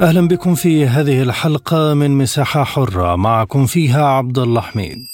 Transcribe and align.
أهلا 0.00 0.28
بكم 0.28 0.54
في 0.54 0.86
هذه 0.86 1.22
الحلقة 1.22 1.94
من 1.94 2.10
مساحة 2.10 2.64
حرة 2.64 3.16
معكم 3.16 3.66
فيها 3.66 4.04
عبد 4.04 4.38
الله 4.38 4.60
حميد 4.60 5.06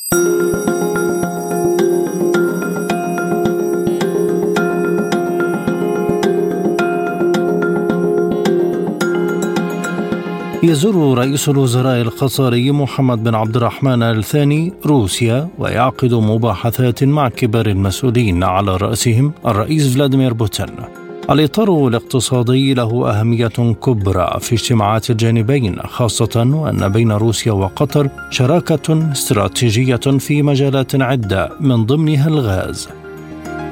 يزور 10.63 11.19
رئيس 11.19 11.49
الوزراء 11.49 12.01
القطري 12.01 12.71
محمد 12.71 13.25
بن 13.25 13.35
عبد 13.35 13.57
الرحمن 13.57 14.03
الثاني 14.03 14.73
روسيا 14.87 15.49
ويعقد 15.59 16.15
مباحثات 16.15 17.05
مع 17.05 17.29
كبار 17.29 17.67
المسؤولين 17.67 18.45
على 18.45 18.77
رأسهم 18.77 19.33
الرئيس 19.47 19.95
فلاديمير 19.95 20.33
بوتين. 20.33 21.04
الإطار 21.31 21.89
الاقتصادي 21.89 22.75
له 22.75 23.11
أهمية 23.11 23.49
كبرى 23.83 24.39
في 24.41 24.53
اجتماعات 24.53 25.11
الجانبين 25.11 25.81
خاصة 25.81 26.51
وأن 26.55 26.89
بين 26.89 27.13
روسيا 27.13 27.53
وقطر 27.53 28.09
شراكة 28.31 29.13
استراتيجية 29.13 29.97
في 29.97 30.43
مجالات 30.43 31.03
عدة 31.03 31.51
من 31.61 31.87
ضمنها 31.87 32.29
الغاز. 32.29 32.89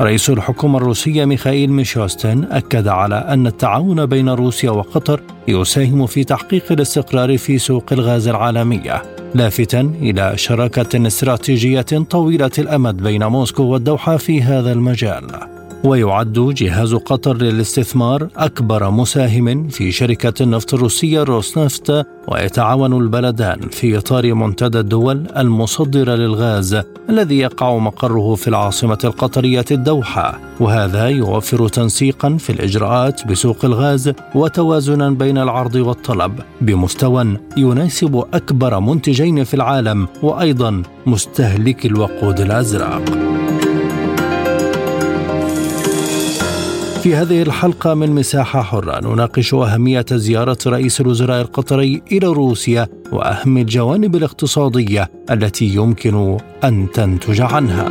رئيس 0.00 0.30
الحكومة 0.30 0.78
الروسية 0.78 1.24
ميخائيل 1.24 1.72
ميشوستن 1.72 2.44
أكد 2.50 2.88
على 2.88 3.14
أن 3.14 3.46
التعاون 3.46 4.06
بين 4.06 4.28
روسيا 4.28 4.70
وقطر 4.70 5.20
يساهم 5.48 6.06
في 6.06 6.24
تحقيق 6.24 6.72
الاستقرار 6.72 7.38
في 7.38 7.58
سوق 7.58 7.84
الغاز 7.92 8.28
العالمية 8.28 9.02
لافتا 9.34 9.80
إلى 9.80 10.32
شراكة 10.36 11.06
استراتيجية 11.06 12.06
طويلة 12.10 12.50
الأمد 12.58 12.96
بين 12.96 13.24
موسكو 13.24 13.62
والدوحة 13.62 14.16
في 14.16 14.42
هذا 14.42 14.72
المجال 14.72 15.51
ويعد 15.84 16.32
جهاز 16.32 16.94
قطر 16.94 17.36
للاستثمار 17.36 18.28
أكبر 18.36 18.90
مساهم 18.90 19.68
في 19.68 19.92
شركة 19.92 20.42
النفط 20.42 20.74
الروسية 20.74 21.22
روسنفت 21.22 22.06
ويتعاون 22.28 22.92
البلدان 22.92 23.60
في 23.60 23.98
إطار 23.98 24.34
منتدى 24.34 24.78
الدول 24.78 25.26
المصدرة 25.36 26.14
للغاز 26.14 26.82
الذي 27.08 27.38
يقع 27.38 27.78
مقره 27.78 28.34
في 28.34 28.48
العاصمة 28.48 28.98
القطرية 29.04 29.64
الدوحة. 29.70 30.40
وهذا 30.60 31.08
يوفر 31.08 31.68
تنسيقا 31.68 32.36
في 32.36 32.50
الإجراءات 32.50 33.26
بسوق 33.26 33.64
الغاز 33.64 34.12
وتوازنا 34.34 35.10
بين 35.10 35.38
العرض 35.38 35.74
والطلب. 35.74 36.32
بمستوى 36.60 37.36
يناسب 37.56 38.24
أكبر 38.34 38.80
منتجين 38.80 39.44
في 39.44 39.54
العالم 39.54 40.08
وأيضا 40.22 40.82
مستهلك 41.06 41.86
الوقود 41.86 42.40
الأزرق. 42.40 43.31
في 47.02 47.14
هذه 47.14 47.42
الحلقة 47.42 47.94
من 47.94 48.10
مساحة 48.10 48.62
حرة 48.62 49.00
نناقش 49.00 49.54
أهمية 49.54 50.06
زيارة 50.12 50.58
رئيس 50.66 51.00
الوزراء 51.00 51.40
القطري 51.40 52.02
إلى 52.12 52.26
روسيا 52.26 52.88
وأهم 53.12 53.58
الجوانب 53.58 54.16
الاقتصادية 54.16 55.10
التي 55.30 55.64
يمكن 55.64 56.38
أن 56.64 56.86
تنتج 56.94 57.40
عنها. 57.40 57.88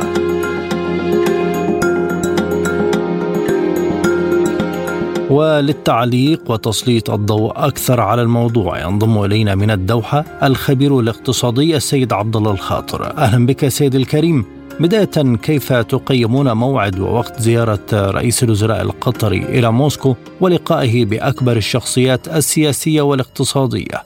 وللتعليق 5.30 6.50
وتسليط 6.50 7.10
الضوء 7.10 7.52
أكثر 7.56 8.00
على 8.00 8.22
الموضوع 8.22 8.80
ينضم 8.80 9.24
إلينا 9.24 9.54
من 9.54 9.70
الدوحة 9.70 10.24
الخبير 10.42 11.00
الاقتصادي 11.00 11.76
السيد 11.76 12.12
عبد 12.12 12.36
الله 12.36 12.50
الخاطر 12.50 13.16
أهلا 13.16 13.46
بك 13.46 13.68
سيد 13.68 13.94
الكريم 13.94 14.44
بداية 14.82 15.36
كيف 15.36 15.72
تقيمون 15.72 16.52
موعد 16.52 16.98
ووقت 17.00 17.40
زيارة 17.40 17.86
رئيس 17.92 18.44
الوزراء 18.44 18.82
القطري 18.82 19.38
إلى 19.38 19.72
موسكو 19.72 20.14
ولقائه 20.40 21.04
بأكبر 21.04 21.56
الشخصيات 21.56 22.28
السياسية 22.28 23.02
والاقتصادية؟ 23.02 23.98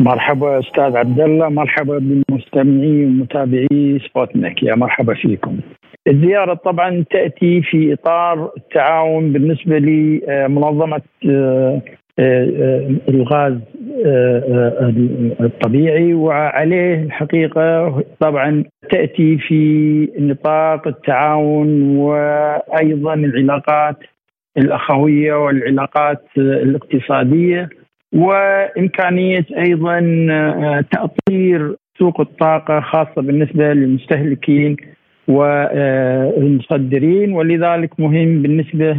مرحبا 0.00 0.58
أستاذ 0.58 0.96
عبد 0.96 1.20
الله 1.20 1.48
مرحبا 1.48 1.98
بالمستمعين 1.98 3.06
ومتابعي 3.06 4.00
سبوتنيك 4.08 4.62
يا 4.62 4.74
مرحبا 4.74 5.14
فيكم. 5.14 5.58
الزيارة 6.08 6.54
طبعا 6.54 7.04
تأتي 7.10 7.62
في 7.62 7.92
إطار 7.92 8.50
التعاون 8.56 9.32
بالنسبة 9.32 9.78
لمنظمة 9.78 11.02
آه، 11.28 11.82
آه، 12.18 12.90
الغاز 13.08 13.52
آه، 13.52 13.60
الطبيعي 15.40 16.14
وعليه 16.14 17.02
الحقيقة. 17.02 18.02
طبعا 18.20 18.64
تأتي 18.90 19.38
في 19.38 20.08
نطاق 20.18 20.88
التعاون 20.88 21.96
وأيضا 21.96 23.14
العلاقات 23.14 23.96
الأخوية 24.58 25.44
والعلاقات 25.44 26.24
الاقتصادية 26.38 27.68
وإمكانية 28.14 29.46
أيضا 29.58 30.00
تأطير 30.92 31.76
سوق 31.98 32.20
الطاقة 32.20 32.80
خاصة 32.80 33.22
بالنسبة 33.22 33.72
للمستهلكين 33.72 34.76
والمصدرين 36.08 37.32
ولذلك 37.32 38.00
مهم 38.00 38.42
بالنسبة 38.42 38.92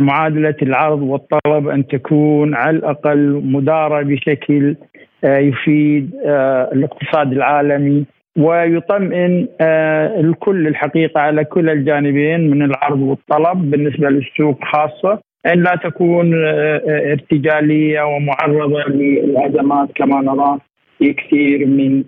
معادلة 0.00 0.54
العرض 0.62 1.02
والطلب 1.02 1.68
أن 1.68 1.86
تكون 1.86 2.54
على 2.54 2.76
الأقل 2.76 3.42
مدارة 3.44 4.02
بشكل 4.02 4.76
آه، 5.24 5.38
يفيد 5.38 6.14
آه، 6.26 6.70
الاقتصاد 6.72 7.32
العالمي 7.32 8.04
ويطمئن 8.38 9.48
آه، 9.60 10.20
الكل 10.20 10.66
الحقيقة 10.66 11.20
على 11.20 11.44
كل 11.44 11.70
الجانبين 11.70 12.50
من 12.50 12.62
العرض 12.62 13.00
والطلب 13.00 13.70
بالنسبة 13.70 14.08
للسوق 14.08 14.64
خاصة 14.64 15.20
أن 15.46 15.62
لا 15.62 15.76
تكون 15.84 16.34
ارتجالية 16.88 18.02
ومعرضة 18.02 18.82
للأزمات 18.88 19.88
كما 19.94 20.20
نرى 20.20 20.58
في 20.98 21.12
كثير 21.12 21.66
من 21.66 22.04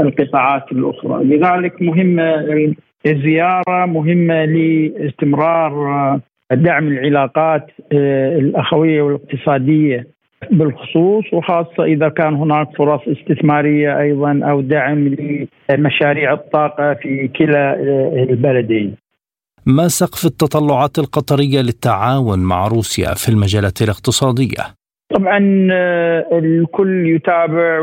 القطاعات 0.00 0.72
الأخرى، 0.72 1.24
لذلك 1.24 1.82
مهمة 1.82 2.46
الزيارة 3.06 3.86
مهمة 3.86 4.44
لاستمرار 4.44 6.20
دعم 6.54 6.88
العلاقات 6.88 7.66
آه، 7.92 8.38
الأخوية 8.38 9.02
والاقتصادية 9.02 10.06
بالخصوص 10.50 11.24
وخاصة 11.32 11.84
إذا 11.84 12.08
كان 12.08 12.34
هناك 12.34 12.68
فرص 12.78 13.00
استثمارية 13.08 14.00
أيضا 14.00 14.40
أو 14.50 14.60
دعم 14.60 15.16
لمشاريع 15.70 16.32
الطاقة 16.32 16.94
في 16.94 17.28
كلا 17.28 17.72
آه، 17.72 18.26
البلدين. 18.30 18.96
ما 19.66 19.88
سقف 19.88 20.24
التطلعات 20.24 20.98
القطرية 20.98 21.60
للتعاون 21.60 22.38
مع 22.38 22.68
روسيا 22.68 23.14
في 23.14 23.28
المجالات 23.28 23.82
الاقتصادية؟ 23.82 24.62
طبعا 25.14 25.68
آه، 25.72 26.38
الكل 26.38 27.06
يتابع 27.06 27.80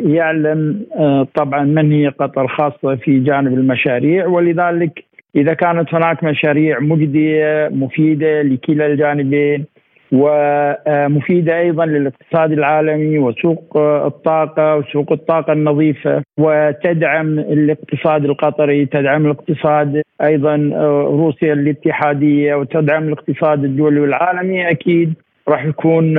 ويعلم 0.00 0.86
طبعا 1.34 1.64
من 1.64 1.92
هي 1.92 2.08
قطر 2.08 2.48
خاصة 2.48 2.96
في 2.96 3.20
جانب 3.20 3.52
المشاريع 3.54 4.26
ولذلك 4.26 5.11
إذا 5.36 5.54
كانت 5.54 5.94
هناك 5.94 6.24
مشاريع 6.24 6.80
مجدية 6.80 7.68
مفيدة 7.72 8.42
لكلا 8.42 8.86
الجانبين 8.86 9.64
ومفيدة 10.12 11.58
أيضا 11.58 11.86
للاقتصاد 11.86 12.52
العالمي 12.52 13.18
وسوق 13.18 13.76
الطاقة 13.76 14.76
وسوق 14.76 15.12
الطاقة 15.12 15.52
النظيفة 15.52 16.22
وتدعم 16.38 17.38
الاقتصاد 17.38 18.24
القطري 18.24 18.86
تدعم 18.86 19.26
الاقتصاد 19.26 20.02
أيضا 20.22 20.56
روسيا 21.04 21.52
الاتحادية 21.52 22.54
وتدعم 22.54 23.08
الاقتصاد 23.08 23.64
الدولي 23.64 24.00
والعالمي 24.00 24.70
أكيد 24.70 25.14
راح 25.48 25.64
يكون 25.64 26.14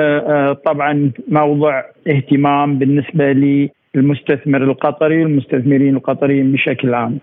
طبعا 0.53 1.11
موضع 1.27 1.83
اهتمام 2.07 2.79
بالنسبة 2.79 3.25
للمستثمر 3.95 4.63
القطري 4.63 5.23
والمستثمرين 5.23 5.95
القطريين 5.95 6.51
بشكل 6.51 6.93
عام. 6.93 7.19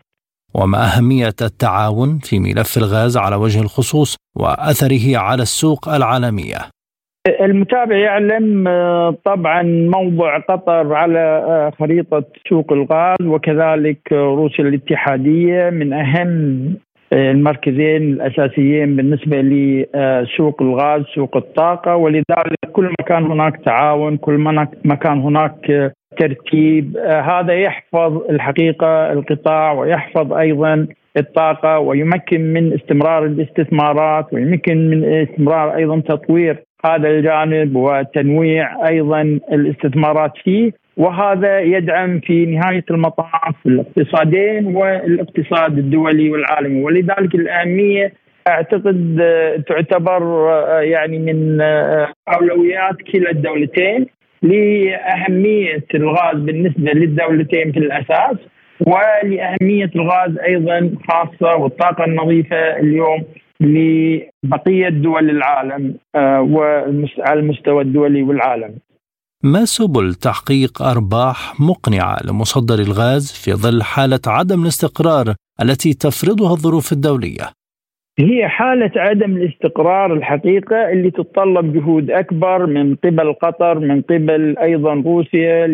وما 0.55 0.79
أهمية 0.79 1.38
التعاون 1.43 2.19
في 2.19 2.38
ملف 2.38 2.76
الغاز 2.76 3.17
على 3.17 3.37
وجه 3.37 3.61
الخصوص 3.61 4.17
وأثره 4.37 5.19
على 5.19 5.43
السوق 5.43 5.88
العالمية. 5.88 6.58
المتابع 7.41 7.97
يعلم 7.97 8.69
آه، 8.69 9.17
طبعا 9.25 9.62
موضع 9.94 10.38
قطر 10.38 10.94
على 10.94 11.19
آه، 11.20 11.73
خريطة 11.79 12.25
سوق 12.49 12.73
الغاز 12.73 13.17
وكذلك 13.23 14.12
روسيا 14.12 14.64
الاتحادية 14.64 15.70
من 15.70 15.93
أهم 15.93 16.64
آه، 17.12 17.31
المركزين 17.31 18.03
الأساسيين 18.12 18.96
بالنسبة 18.96 19.41
لسوق 19.41 20.62
الغاز 20.62 21.03
سوق 21.14 21.37
الطاقة. 21.37 21.96
ولذلك 21.96 22.58
كل 22.73 22.85
ما 22.85 23.06
كان 23.06 23.25
هناك 23.26 23.56
تعاون 23.64 24.17
كل 24.17 24.32
ما 24.85 24.94
كان 24.94 25.20
هناك 25.20 25.93
الترتيب 26.12 26.97
هذا 27.07 27.55
يحفظ 27.55 28.31
الحقيقة 28.31 29.12
القطاع 29.12 29.73
ويحفظ 29.73 30.33
أيضا 30.33 30.87
الطاقة 31.17 31.79
ويمكن 31.79 32.53
من 32.53 32.73
استمرار 32.73 33.25
الاستثمارات 33.27 34.27
ويمكن 34.33 34.91
من 34.91 35.05
استمرار 35.05 35.77
أيضا 35.77 36.01
تطوير 36.01 36.65
هذا 36.85 37.09
الجانب 37.09 37.77
وتنويع 37.77 38.89
أيضا 38.89 39.21
الاستثمارات 39.53 40.33
فيه. 40.45 40.73
وهذا 40.97 41.61
يدعم 41.61 42.21
في 42.21 42.47
نهاية 42.47 42.85
المطاف 42.91 43.55
الاقتصادين 43.67 44.77
والاقتصاد 44.77 45.79
الدولي 45.79 46.31
والعالمي. 46.31 46.83
ولذلك 46.83 47.35
الأهمية 47.35 48.13
أعتقد 48.49 49.23
تعتبر 49.69 50.23
يعني 50.83 51.19
من 51.19 51.61
أولويات 52.35 52.97
كلا 53.13 53.31
الدولتين. 53.31 54.06
لأهمية 54.43 55.85
الغاز 55.95 56.37
بالنسبة 56.37 56.93
للدولتين 56.93 57.73
في 57.73 57.79
الأساس 57.79 58.37
ولأهمية 58.81 59.91
الغاز 59.97 60.39
أيضا 60.39 60.97
خاصة 61.09 61.57
والطاقة 61.57 62.05
النظيفة 62.05 62.57
اليوم 62.57 63.25
لبقية 63.61 64.89
دول 64.89 65.31
العالم 65.31 65.95
آه، 66.15 66.41
وعلى 66.41 67.41
المستوى 67.41 67.83
الدولي 67.83 68.23
والعالمي. 68.23 68.79
ما 69.45 69.65
سبل 69.65 70.15
تحقيق 70.15 70.83
أرباح 70.83 71.61
مقنعة 71.61 72.17
لمصدر 72.25 72.75
الغاز 72.75 73.33
في 73.33 73.53
ظل 73.53 73.83
حالة 73.83 74.21
عدم 74.27 74.63
الاستقرار 74.63 75.35
التي 75.63 75.95
تفرضها 75.95 76.53
الظروف 76.53 76.93
الدولية؟ 76.93 77.60
هي 78.20 78.49
حالة 78.49 78.90
عدم 78.96 79.37
الاستقرار 79.37 80.12
الحقيقة 80.12 80.93
اللي 80.93 81.11
تتطلب 81.11 81.72
جهود 81.72 82.11
أكبر 82.11 82.67
من 82.67 82.94
قبل 82.94 83.32
قطر 83.32 83.78
من 83.78 84.02
قبل 84.02 84.58
أيضا 84.58 84.94
روسيا 84.94 85.67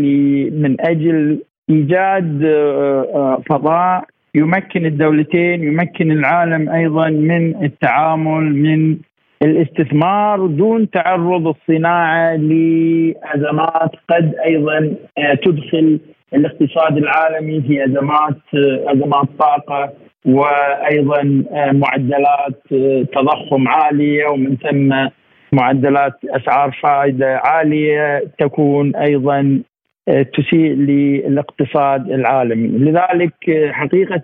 من 0.62 0.76
أجل 0.80 1.38
إيجاد 1.70 2.44
آه، 2.44 3.06
آه، 3.14 3.42
فضاء 3.48 4.04
يمكن 4.34 4.86
الدولتين 4.86 5.62
يمكن 5.62 6.10
العالم 6.12 6.68
أيضا 6.68 7.08
من 7.08 7.64
التعامل 7.64 8.56
من 8.56 8.96
الاستثمار 9.42 10.46
دون 10.46 10.90
تعرض 10.90 11.46
الصناعة 11.46 12.36
لأزمات 12.36 13.90
قد 14.10 14.34
أيضا 14.44 14.94
آه، 15.18 15.34
تدخل 15.34 15.98
الاقتصاد 16.34 16.96
العالمي 16.96 17.60
في 17.60 17.84
أزمات 17.84 18.38
أزمات 18.86 19.28
طاقة. 19.38 20.05
وأيضا 20.26 21.44
آه، 21.52 21.72
معدلات 21.72 22.62
آه، 22.72 23.06
تضخم 23.12 23.68
عالية 23.68 24.26
ومن 24.26 24.56
ثم 24.56 25.08
معدلات 25.52 26.12
أسعار 26.24 26.78
فائدة 26.82 27.36
عالية 27.44 28.24
تكون 28.38 28.96
أيضا 28.96 29.60
آه، 30.08 30.22
تسيء 30.22 30.72
للاقتصاد 30.72 32.10
العالمي. 32.10 32.68
لذلك 32.68 33.70
حقيقه 33.70 34.22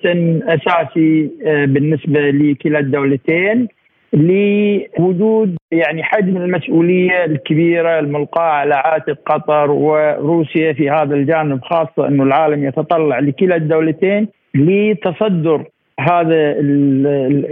أساسي 0.48 1.30
بالنسبة 1.44 2.20
لكلا 2.20 2.78
الدولتين 2.78 3.68
لوجود 4.12 5.56
يعني 5.72 6.02
حجم 6.02 6.36
المسؤولية 6.36 7.24
الكبيرة 7.24 7.98
الملقاة 7.98 8.50
على 8.50 8.74
عاتق 8.74 9.18
قطر 9.26 9.70
وروسيا 9.70 10.72
في 10.72 10.90
هذا 10.90 11.14
الجانب 11.14 11.64
خاصة 11.64 12.08
إنه 12.08 12.22
العالم 12.22 12.64
يتطلع 12.64 13.18
لكلا 13.18 13.56
الدولتين 13.56 14.28
لتصدر 14.54 15.64
هذا 16.00 16.54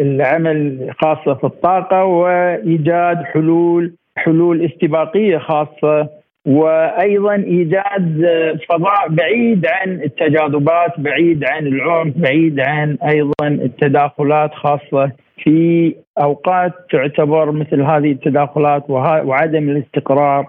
العمل 0.01 0.91
خاصة 1.03 1.35
في 1.35 1.45
الطاقة 1.45 2.05
وإيجاد 2.05 3.23
حلول 3.23 3.93
حلول 4.17 4.65
استباقية 4.65 5.39
خاصة 5.39 6.09
وأيضا 6.47 7.35
إيجاد 7.35 8.27
فضاء 8.69 9.09
بعيد 9.09 9.67
عن 9.67 9.91
التجاذبات 9.91 11.01
بعيد 11.01 11.45
عن 11.45 11.67
العنف 11.67 12.17
بعيد 12.17 12.61
عن 12.61 12.99
أيضا 13.09 13.49
التداخلات 13.49 14.55
خاصة 14.55 15.13
في 15.45 15.95
أوقات 16.23 16.73
تعتبر 16.93 17.53
مثل 17.53 17.83
هذه 17.83 18.13
التداخلات 18.13 18.91
وعدم 18.91 19.69
الاستقرار. 19.71 20.47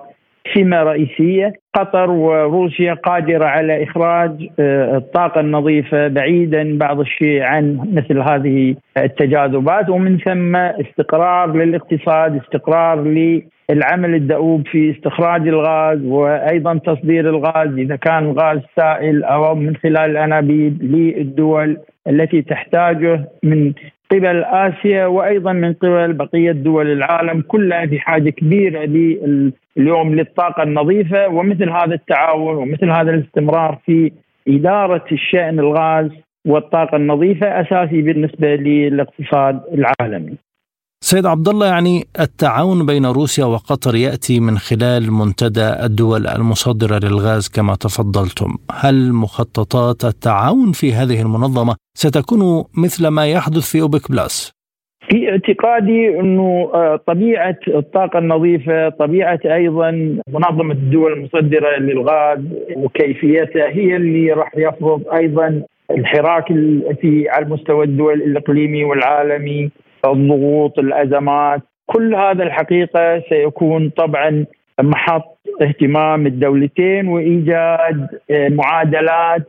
سمة 0.56 0.84
رئيسية. 0.84 1.54
قطر 1.74 2.12
وروسيا 2.12 2.94
قادرة 2.94 3.46
على 3.46 3.84
إخراج 3.84 4.48
آه، 4.60 4.98
الطاقة 4.98 5.42
النظيفة 5.42 6.08
بعيدا 6.08 6.78
بعض 6.78 7.00
الشيء 7.00 7.42
عن 7.42 7.78
مثل 7.94 8.20
هذه 8.20 8.76
التجاذبات. 8.98 9.90
ومن 9.90 10.18
ثم 10.18 10.56
استقرار 10.56 11.54
للاقتصاد 11.56 12.36
استقرار 12.42 13.02
للعمل 13.72 14.16
الدؤوب 14.16 14.68
في 14.68 14.92
استخراج 14.92 15.48
الغاز 15.48 16.06
وأيضا 16.06 16.78
تصدير 16.78 17.30
الغاز 17.30 17.78
إذا 17.78 17.96
كان 17.96 18.24
الغاز 18.24 18.60
سائل 18.76 19.24
أو 19.24 19.56
من 19.56 19.76
خلال 19.76 20.12
الأنابيب 20.12 20.84
للدول 20.84 21.78
التي 22.08 22.42
تحتاجه 22.42 23.30
من 23.44 23.74
قبل 24.12 24.44
آسيا 24.44 25.06
وأيضا 25.06 25.54
من 25.54 25.74
قبل 25.74 26.14
بقية 26.14 26.52
دول 26.52 26.92
العالم 26.92 27.42
كلها 27.42 27.86
في 27.86 28.00
حاجة 28.00 28.30
كبيرة 28.30 28.84
اليوم 29.78 30.16
للطاقة 30.16 30.64
النظيفة 30.64 31.28
ومثل 31.28 31.70
هذا 31.70 31.94
التعاون 31.94 32.56
ومثل 32.56 32.90
هذا 32.90 33.12
الاستمرار 33.12 33.78
في 33.86 34.12
إدارة 34.48 35.06
الشأن 35.12 35.60
الغاز 35.60 36.10
والطاقة 36.48 36.96
النظيفة 36.96 37.48
أساسي 37.62 38.02
بالنسبة 38.02 38.56
للاقتصاد 38.56 39.62
العالمي. 39.74 40.38
سيد 41.04 41.26
عبد 41.26 41.48
الله 41.48 41.68
يعني 41.68 42.04
التعاون 42.20 42.86
بين 42.86 43.06
روسيا 43.06 43.46
وقطر 43.46 43.96
يأتي 43.96 44.40
من 44.40 44.58
خلال 44.58 45.12
منتدى 45.12 45.86
الدول 45.86 46.28
المصدرة 46.28 47.00
للغاز 47.04 47.50
كما 47.56 47.76
تفضلتم، 47.76 48.58
هل 48.72 49.14
مخططات 49.14 50.06
التعاون 50.06 50.72
في 50.72 50.94
هذه 50.94 51.22
المنظمة 51.22 51.76
ستكون 51.94 52.64
مثل 52.84 53.08
ما 53.08 53.28
يحدث 53.28 53.72
في 53.72 53.82
اوبك 53.82 54.12
بلاس؟ 54.12 54.54
في 55.10 55.30
اعتقادي 55.30 56.20
أنه 56.20 56.72
آه، 56.74 57.00
طبيعة 57.08 57.60
الطاقة 57.68 58.20
النظيفة، 58.20 58.90
طبيعة 58.90 59.40
أيضا 59.46 59.92
منظمة 60.28 60.74
الدول 60.74 61.14
المصدرة 61.14 61.80
للغاز 61.80 62.40
وكيفيتها 62.76 63.68
هي 63.70 63.96
اللي 63.96 64.34
راح 64.34 64.52
يفرض 64.58 65.02
أيضا 65.14 65.64
الحراك 65.92 66.48
في 67.02 67.26
على 67.30 67.46
المستوى 67.46 67.86
الدول 67.86 68.22
الإقليمي 68.22 68.84
والعالمي 68.84 69.72
الضغوط 70.06 70.80
الأزمات 70.80 71.62
كل 71.86 72.16
هذا 72.16 72.44
الحقيقة 72.44 73.24
سيكون 73.30 73.90
طبعا 73.90 74.46
محط 74.82 75.38
اهتمام 75.62 76.28
الدولتين 76.28 77.08
وإيجاد 77.08 78.08
آه، 78.32 78.50
معادلات 78.50 79.46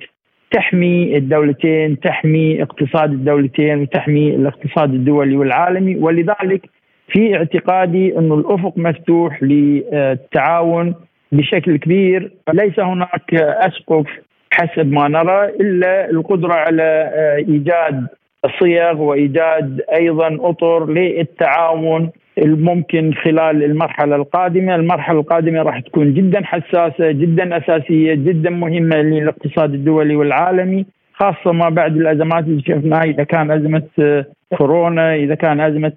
تحمي 0.51 1.17
الدولتين 1.17 2.01
تحمي 2.01 2.63
اقتصاد 2.63 3.13
الدولتين 3.13 3.83
وتحمي 3.83 4.35
الاقتصاد 4.35 4.95
الدولي 4.95 5.37
والعالمي. 5.37 5.97
ولذلك 5.97 6.67
في 7.09 7.37
اعتقادي 7.37 8.19
انه 8.19 8.35
الأفق 8.35 8.73
مفتوح 8.77 9.43
للتعاون 9.43 10.95
بشكل 11.33 11.77
كبير. 11.77 12.33
ليس 12.53 12.81
هناك 12.81 13.35
أسقف 13.35 14.07
حسب 14.53 14.93
ما 14.93 15.09
نرى 15.09 15.45
إلا 15.45 16.11
القدرة 16.11 16.55
على 16.55 17.11
آه، 17.15 17.37
إيجاد 17.37 18.07
صيغ 18.61 19.03
وإيجاد 19.03 19.81
أيضا 19.95 20.39
أطر 20.41 20.91
للتعاون 20.91 22.11
الممكن 22.39 23.13
خلال 23.25 23.65
المرحلة 23.65 24.17
القادمة، 24.17 24.75
المرحلة 24.75 25.21
القادمة 25.21 25.63
راح 25.63 25.81
تكون 25.81 26.15
جدا 26.15 26.45
حساسة، 26.45 27.11
جدا 27.11 27.57
أساسية، 27.57 28.15
جدا 28.15 28.51
مهمة 28.51 28.97
للاقتصاد 28.97 29.75
الدولي 29.75 30.17
والعالمي، 30.17 30.87
خاصة 31.13 31.53
ما 31.53 31.69
بعد 31.69 31.97
الأزمات 31.97 32.45
اللي 32.45 32.63
شفناها 32.63 33.03
إذا 33.03 33.25
كان 33.25 33.51
أزمة 33.51 34.25
كورونا، 34.59 35.15
إذا 35.15 35.35
كان 35.35 35.61
أزمة 35.61 35.93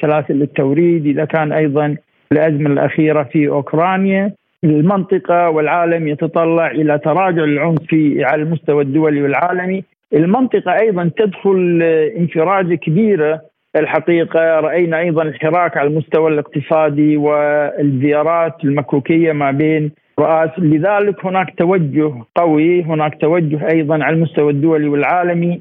سلاسل 0.00 0.42
التوريد، 0.42 1.06
إذا 1.06 1.24
كان 1.24 1.52
أيضا 1.52 1.96
الأزمة 2.32 2.70
الأخيرة 2.70 3.22
في 3.22 3.48
أوكرانيا، 3.48 4.32
المنطقة 4.64 5.50
والعالم 5.50 6.08
يتطلع 6.08 6.70
إلى 6.70 6.98
تراجع 6.98 7.44
العنف 7.44 7.94
على 8.20 8.42
المستوى 8.42 8.82
الدولي 8.82 9.22
والعالمي، 9.22 9.84
المنطقة 10.14 10.72
أيضا 10.80 11.10
تدخل 11.16 11.82
انفراجة 12.18 12.74
كبيرة. 12.74 13.40
الحقيقة 13.76 14.60
رأينا 14.60 14.98
أيضا 14.98 15.22
الحراك 15.22 15.76
على 15.76 15.88
المستوى 15.88 16.30
الاقتصادي 16.32 17.16
والزيارات 17.16 18.64
المكوكية 18.64 19.32
ما 19.32 19.50
بين 19.50 19.90
رؤاس 20.18 20.50
لذلك 20.58 21.26
هناك 21.26 21.54
توجه 21.58 22.12
قوي 22.34 22.82
هناك 22.82 23.20
توجه 23.20 23.68
أيضا 23.72 24.04
على 24.04 24.16
المستوى 24.16 24.52
الدولي 24.52 24.88
والعالمي 24.88 25.60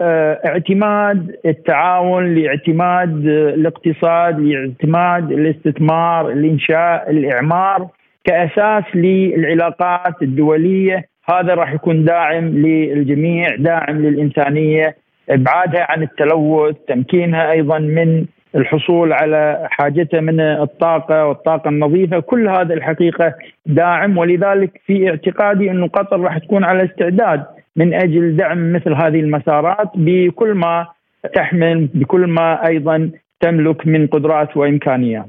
لاعتماد 0.00 1.36
التعاون 1.46 2.34
لاعتماد 2.34 3.26
الاقتصاد 3.26 4.40
لاعتماد 4.40 5.32
الاستثمار 5.32 6.28
الإنشاء 6.32 7.10
الإعمار 7.10 7.88
كأساس 8.24 8.84
للعلاقات 8.94 10.22
الدولية 10.22 11.04
هذا 11.32 11.54
راح 11.54 11.72
يكون 11.72 12.04
داعم 12.04 12.44
للجميع 12.48 13.56
داعم 13.56 14.02
للإنسانية 14.02 14.96
إبعادها 15.30 15.86
عن 15.90 16.02
التلوث 16.02 16.76
تمكينها 16.88 17.50
أيضا 17.50 17.78
من 17.78 18.24
الحصول 18.54 19.12
على 19.12 19.68
حاجته 19.70 20.20
من 20.20 20.40
الطاقة 20.40 21.26
والطاقة 21.26 21.68
النظيفة 21.68 22.20
كل 22.20 22.48
هذا 22.48 22.74
الحقيقة 22.74 23.34
داعم 23.66 24.18
ولذلك 24.18 24.80
في 24.86 25.10
اعتقادي 25.10 25.70
أنه 25.70 25.88
قطر 25.88 26.20
راح 26.20 26.38
تكون 26.38 26.64
على 26.64 26.84
استعداد 26.84 27.44
من 27.76 27.94
أجل 27.94 28.36
دعم 28.36 28.72
مثل 28.72 28.92
هذه 28.92 29.20
المسارات 29.20 29.90
بكل 29.94 30.54
ما 30.54 30.86
تحمل 31.34 31.88
بكل 31.94 32.26
ما 32.26 32.68
أيضا 32.68 33.10
تملك 33.40 33.86
من 33.86 34.06
قدرات 34.06 34.56
وإمكانيات. 34.56 35.26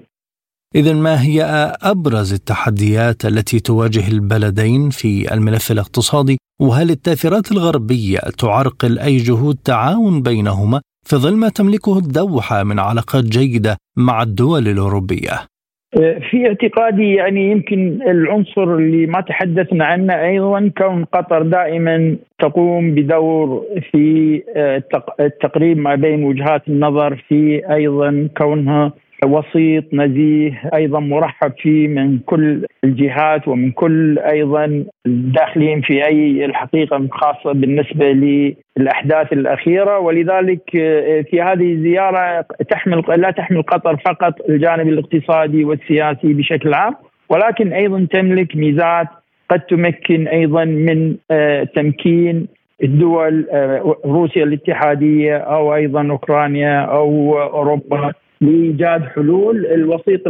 إذا 0.75 0.93
ما 0.93 1.21
هي 1.21 1.41
أبرز 1.83 2.33
التحديات 2.33 3.25
التي 3.25 3.59
تواجه 3.59 4.07
البلدين 4.11 4.89
في 4.89 5.33
الملف 5.33 5.71
الاقتصادي 5.71 6.37
وهل 6.61 6.89
التأثيرات 6.89 7.51
الغربية 7.51 8.19
تعرقل 8.39 8.99
أي 8.99 9.17
جهود 9.17 9.55
تعاون 9.65 10.21
بينهما 10.21 10.81
في 11.05 11.15
ظل 11.15 11.35
ما 11.35 11.49
تملكه 11.49 11.97
الدوحة 11.97 12.63
من 12.63 12.79
علاقات 12.79 13.23
جيدة 13.23 13.77
مع 13.97 14.21
الدول 14.21 14.67
الأوروبية؟ 14.67 15.35
في 16.29 16.47
اعتقادي 16.47 17.13
يعني 17.13 17.51
يمكن 17.51 17.99
العنصر 18.01 18.75
اللي 18.75 19.05
ما 19.05 19.21
تحدثنا 19.21 19.85
عنه 19.85 20.13
أيضا 20.13 20.71
كون 20.77 21.05
قطر 21.05 21.41
دائما 21.43 22.15
تقوم 22.39 22.95
بدور 22.95 23.63
في 23.91 24.41
التقريب 25.19 25.77
ما 25.77 25.95
بين 25.95 26.23
وجهات 26.23 26.67
النظر 26.67 27.23
في 27.27 27.61
أيضا 27.73 28.29
كونها 28.37 28.93
وسيط 29.25 29.83
نزيه 29.93 30.69
أيضا 30.73 30.99
مرحب 30.99 31.53
فيه 31.57 31.87
من 31.87 32.19
كل 32.19 32.65
الجهات 32.83 33.47
ومن 33.47 33.71
كل 33.71 34.19
أيضا 34.19 34.83
الداخلين 35.05 35.81
في 35.81 36.05
أي 36.05 36.45
الحقيقة 36.45 37.07
خاصه 37.11 37.51
بالنسبة 37.53 38.05
للأحداث 38.05 39.33
الأخيرة. 39.33 39.99
ولذلك 39.99 40.75
آه، 40.75 41.21
في 41.21 41.41
هذه 41.41 41.73
الزيارة 41.73 42.45
تحمل 42.69 43.03
لا 43.17 43.31
تحمل 43.31 43.61
قطر 43.61 43.97
فقط 44.05 44.33
الجانب 44.49 44.87
الاقتصادي 44.87 45.65
والسياسي 45.65 46.33
بشكل 46.33 46.73
عام 46.73 46.95
ولكن 47.29 47.73
أيضا 47.73 48.07
تملك 48.11 48.55
ميزات 48.55 49.07
قد 49.49 49.59
تمكن 49.59 50.27
أيضا 50.27 50.65
من 50.65 51.15
آه، 51.31 51.63
تمكين 51.63 52.47
الدول 52.83 53.47
آه، 53.51 53.95
روسيا 54.05 54.43
الاتحادية 54.43 55.37
أو 55.37 55.75
أيضا 55.75 56.09
أوكرانيا 56.11 56.79
أو 56.81 57.41
أوروبا. 57.41 58.13
لايجاد 58.41 59.03
حلول. 59.05 59.65
الوسيط 59.65 60.21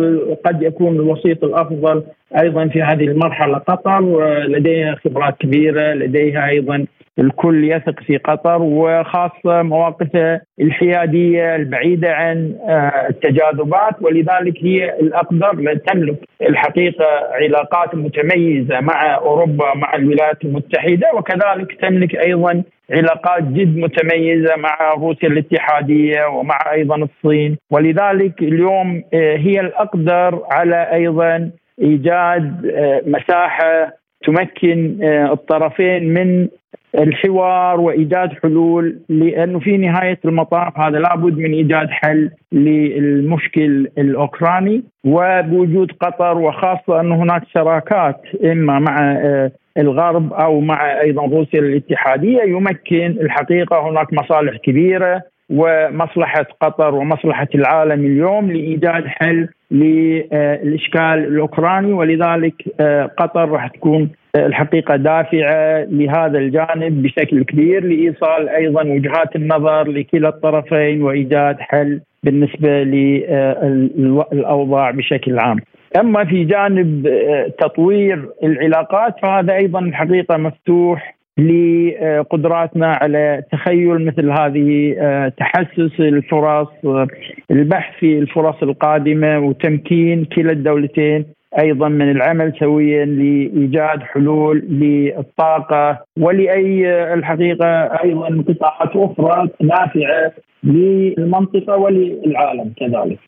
قد 0.46 0.62
يكون 0.64 0.96
الوسيط 0.96 1.44
الأفضل 1.44 2.04
أيضا 2.42 2.68
في 2.68 2.82
هذه 2.82 3.04
المرحلة. 3.04 3.58
قطر 3.58 4.02
لديها 4.48 4.96
خبرات 4.96 5.38
كبيرة 5.40 5.94
لديها 5.94 6.48
أيضا 6.48 6.86
الكل 7.20 7.64
يثق 7.72 8.00
في 8.00 8.18
قطر 8.18 8.62
وخاصه 8.62 9.62
مواقفها 9.62 10.42
الحيادية 10.62 11.56
البعيدة 11.56 12.14
عن 12.14 12.56
آه، 12.70 13.08
التجاذبات 13.10 14.02
ولذلك 14.02 14.54
هي 14.64 15.00
الأقدر 15.00 15.76
تملك 15.76 16.16
الحقيقة 16.42 17.06
علاقات 17.32 17.96
متميزة 17.96 18.80
مع 18.80 19.16
أوروبا 19.16 19.76
مع 19.76 19.96
الولايات 19.96 20.46
المتحدة 20.46 21.08
وكذلك 21.16 21.82
تملك 21.82 22.16
أيضا 22.16 22.64
علاقات 22.92 23.44
جد 23.44 23.78
متميزة 23.78 24.56
مع 24.56 24.94
روسيا 24.98 25.28
الاتحادية 25.28 26.26
ومع 26.26 26.60
أيضا 26.72 26.96
الصين. 26.96 27.58
ولذلك 27.72 28.42
اليوم 28.42 29.04
آه، 29.14 29.38
هي 29.38 29.60
الأقدر 29.60 30.42
على 30.52 30.94
أيضا 30.94 31.52
إيجاد 31.82 32.72
آه، 32.76 33.02
مساحة 33.06 33.94
تمكن 34.26 34.98
الطرفين 35.32 36.14
من 36.14 36.48
الحوار 36.96 37.80
وإيجاد 37.80 38.30
حلول 38.44 39.00
لأنه 39.10 39.60
في 39.60 39.78
نهاية 39.78 40.20
المطاف 40.26 40.80
هذا 40.80 41.00
لابد 41.00 41.38
من 41.38 41.54
إيجاد 41.54 41.90
حل 41.90 42.32
للمشكل 42.52 43.88
الأوكراني 43.98 44.84
وبوجود 45.06 45.92
قطر 45.92 46.38
وخاصة 46.38 47.00
انه 47.02 47.16
هناك 47.16 47.44
شراكات 47.54 48.22
إما 48.46 48.80
مع 48.80 49.12
آه، 49.12 49.52
الغرب 49.78 50.34
أو 50.34 50.60
مع 50.60 51.02
أيضا 51.02 51.26
روسيا 51.26 51.60
الاتحادية 51.60 52.42
يمكن 52.42 53.18
الحقيقة 53.22 53.90
هناك 53.90 54.14
مصالح 54.14 54.58
كبيرة 54.58 55.22
ومصلحة 55.50 56.46
قطر 56.62 56.96
ومصلحة 56.96 57.48
العالم 57.56 58.06
اليوم 58.06 58.52
لإيجاد 58.52 59.06
حل 59.06 59.48
للإشكال 59.72 61.02
الأوكراني 61.02 61.94
ولذلك 61.94 62.54
آه، 62.80 63.06
قطر 63.06 63.50
راح 63.50 63.68
تكون 63.68 64.10
الحقيقة 64.36 64.96
دافعة 64.96 65.84
لهذا 65.84 66.40
الجانب 66.40 67.04
بشكل 67.04 67.44
كبير 67.44 67.84
لإيصال 67.84 68.50
أيضا 68.50 68.84
وجهات 68.84 69.36
النظر 69.36 69.88
لكلا 69.88 70.30
الطرفين 70.30 71.04
وإيجاد 71.04 71.60
حل 71.60 72.02
بالنسبة 72.24 72.84
للأوضاع 72.84 74.92
بشكل 74.92 75.40
عام. 75.40 75.58
أما 76.00 76.26
في 76.26 76.44
جانب 76.44 77.08
آه، 77.08 77.52
تطوير 77.60 78.30
العلاقات 78.44 79.16
فهذا 79.22 79.54
أيضا 79.54 79.80
الحقيقة 79.80 80.38
مفتوح 80.38 81.18
لقدراتنا 81.38 82.94
على 82.94 83.44
تخيل 83.52 84.06
مثل 84.06 84.30
هذه 84.30 84.96
آه، 85.00 85.34
تحسس 85.38 86.00
الفرص 86.00 86.68
آه، 86.86 87.08
البحث 87.52 88.00
في 88.00 88.20
الفرص 88.20 88.64
القادمة 88.64 89.40
وتمكين 89.40 90.26
كلا 90.26 90.52
الدولتين 90.52 91.26
أيضا 91.60 91.88
من 91.90 92.12
العمل 92.12 92.54
سويا 92.60 93.06
لإيجاد 93.06 94.00
حلول 94.00 94.58
للطاقة 94.58 96.06
ولأي 96.20 96.92
آه، 96.92 97.14
الحقيقة 97.14 97.68
أيضا 98.04 98.44
قطاعات 98.48 98.90
أخرى 98.96 99.50
نافعة 99.62 100.32
للمنطقة 100.64 101.78
وللعالم 101.78 102.74
كذلك. 102.78 103.20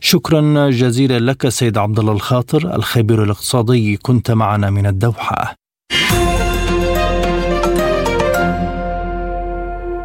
شكرا 0.00 0.70
جزيلا 0.70 1.18
لك 1.18 1.48
سيد 1.48 1.78
عبد 1.78 1.98
الله 1.98 2.12
الخاطر 2.12 2.76
الخبير 2.76 3.22
الاقتصادي 3.22 3.96
كنت 3.96 4.30
معنا 4.30 4.70
من 4.70 4.86
الدوحة. 4.86 5.54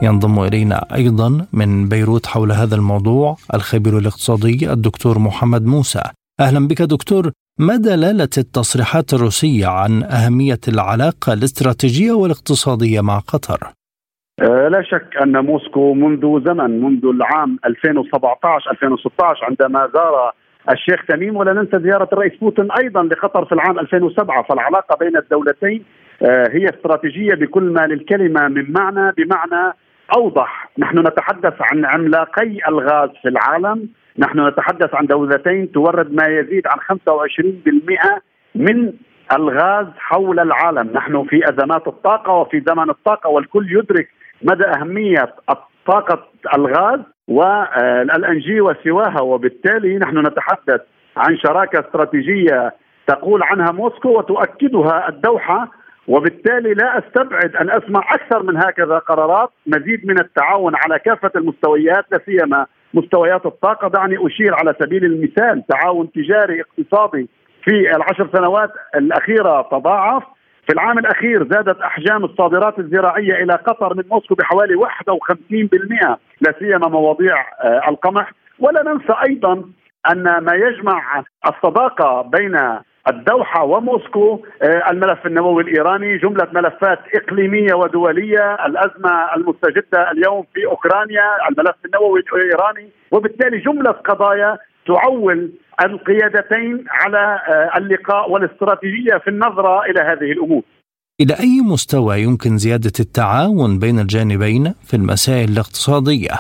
ينضم 0.02 0.40
إلينا 0.40 0.96
أيضا 0.96 1.48
من 1.54 1.90
بيروت 1.90 2.26
حول 2.26 2.52
هذا 2.52 2.76
الموضوع 2.76 3.36
الخبير 3.54 3.98
الاقتصادي 3.98 4.72
الدكتور 4.72 5.20
محمد 5.20 5.66
موسى. 5.66 6.02
أهلا 6.40 6.68
بك 6.68 6.82
دكتور، 6.82 7.32
ما 7.60 7.76
دلالة 7.76 8.34
التصريحات 8.38 9.14
الروسية 9.14 9.68
عن 9.68 10.04
أهمية 10.04 10.64
العلاقة 10.68 11.34
الاستراتيجية 11.34 12.12
والاقتصادية 12.12 13.02
مع 13.02 13.20
قطر؟ 13.20 13.60
آه، 14.42 14.68
لا 14.68 14.82
شك 14.82 15.10
أن 15.24 15.46
موسكو 15.46 15.94
منذ 15.94 16.46
زمن 16.46 16.82
منذ 16.82 17.06
العام 17.06 17.60
2017 17.66 18.72
2016 18.72 19.46
عندما 19.46 19.90
زار 19.94 20.32
الشيخ 20.72 21.06
تميم 21.06 21.36
ولا 21.38 21.54
ننسى 21.54 21.80
زيارة 21.80 22.10
الرئيس 22.14 22.34
بوتين 22.42 22.72
أيضا 22.72 23.04
لقطر 23.04 23.46
في 23.46 23.52
العام 23.52 23.80
2007 23.80 24.44
فالعلاقة 24.44 24.98
بين 25.00 25.18
الدولتين 25.18 25.84
آه، 26.22 26.50
هي 26.52 26.66
استراتيجية 26.66 27.34
بكل 27.34 27.64
ما 27.64 27.88
للكلمة 27.88 28.48
من 28.48 28.72
معنى 28.72 29.12
بمعنى 29.18 29.74
أوضح 30.18 30.72
نحن 30.78 31.00
نتحدث 31.00 31.54
عن 31.60 31.86
عملاقي 31.86 32.58
الغاز 32.68 33.10
في 33.22 33.30
العالم 33.30 33.90
نحن 34.18 34.48
نتحدث 34.48 34.96
عن 34.96 35.06
دولتين 35.06 35.72
تورد 35.72 36.14
ما 36.14 36.28
يزيد 36.28 36.68
عن 36.68 36.80
25% 36.80 38.22
من 38.56 38.94
الغاز 39.38 39.88
حول 39.98 40.40
العالم. 40.40 40.92
نحن 40.94 41.24
في 41.24 41.50
أزمات 41.50 41.88
الطاقة 41.88 42.34
وفي 42.34 42.64
زمن 42.68 42.90
الطاقة 42.90 43.30
والكل 43.30 43.68
يدرك 43.72 44.10
مدى 44.42 44.66
أهمية 44.66 45.36
طاقة 45.88 46.28
الغاز 46.56 47.00
والانجي 47.28 48.62
وسواها. 48.62 49.22
وبالتالي 49.22 49.98
نحن 49.98 50.18
نتحدث 50.18 50.82
عن 51.18 51.38
شراكة 51.38 51.80
استراتيجية 51.80 52.74
تقول 53.08 53.44
عنها 53.44 53.72
موسكو 53.72 54.18
وتؤكدها 54.18 55.10
الدوحة. 55.10 55.72
وبالتالي 56.08 56.74
لا 56.74 56.98
أستبعد 57.00 57.56
أن 57.56 57.70
أسمع 57.70 58.14
أكثر 58.14 58.44
من 58.44 58.58
هكذا 58.58 58.98
قرارات 58.98 59.50
مزيد 59.68 60.06
من 60.06 60.20
التعاون 60.20 60.76
على 60.76 61.00
كافة 61.00 61.32
المستويات 61.36 62.06
لا 62.12 62.20
سيما 62.26 62.66
مستويات 62.94 63.46
الطاقة. 63.46 63.88
دعني 63.88 64.28
أشير 64.28 64.56
على 64.56 64.76
سبيل 64.82 65.06
المثال 65.06 65.64
تعاون 65.68 66.12
تجاري 66.12 66.62
اقتصادي 66.62 67.30
في 67.64 67.96
العشر 67.96 68.30
سنوات 68.34 68.72
الأخيرة 68.96 69.62
تضاعف. 69.72 70.24
في 70.68 70.74
العام 70.74 71.00
الأخير 71.00 71.48
زادت 71.52 71.82
أحجام 71.82 72.24
الصادرات 72.24 72.80
الزراعية 72.80 73.44
إلى 73.44 73.54
قطر 73.54 73.94
من 73.96 74.04
موسكو 74.12 74.36
بحوالي 74.36 74.76
51% 74.76 76.18
لا 76.42 76.54
سيما 76.60 76.88
مواضيع 76.88 77.36
آه، 77.64 77.90
القمح. 77.90 78.32
ولا 78.60 78.84
ننسى 78.84 79.14
أيضا 79.30 79.64
أن 80.12 80.24
ما 80.24 80.54
يجمع 80.54 81.24
الصداقة 81.48 82.22
بين 82.22 82.60
الدوحة 83.08 83.64
وموسكو 83.64 84.40
آه، 84.62 84.92
الملف 84.92 85.26
النووي 85.26 85.64
الإيراني 85.64 86.18
جملة 86.18 86.48
ملفات 86.54 87.00
إقليمية 87.16 87.74
ودولية 87.74 88.56
الأزمة 88.66 89.36
المستجدة 89.36 90.12
اليوم 90.12 90.46
في 90.54 90.66
أوكرانيا 90.66 91.24
الملف 91.50 91.76
النووي 91.86 92.24
الإيراني 92.34 92.90
وبالتالي 93.12 93.58
جملة 93.58 93.92
قضايا 93.92 94.58
تعول 94.88 95.52
القيادتين 95.86 96.86
على 96.90 97.40
آه، 97.48 97.78
اللقاء 97.78 98.32
والاستراتيجية 98.32 99.18
في 99.18 99.30
النظرة 99.30 99.86
إلى 99.86 100.02
هذه 100.02 100.32
الأمور. 100.32 100.62
إلى 101.22 101.34
أي 101.40 101.62
مستوى 101.72 102.22
يمكن 102.22 102.58
زيادة 102.58 102.98
التعاون 103.00 103.80
بين 103.80 104.00
الجانبين 104.00 104.74
في 104.88 104.94
المسائل 104.94 105.50
الاقتصادية؟ 105.50 106.36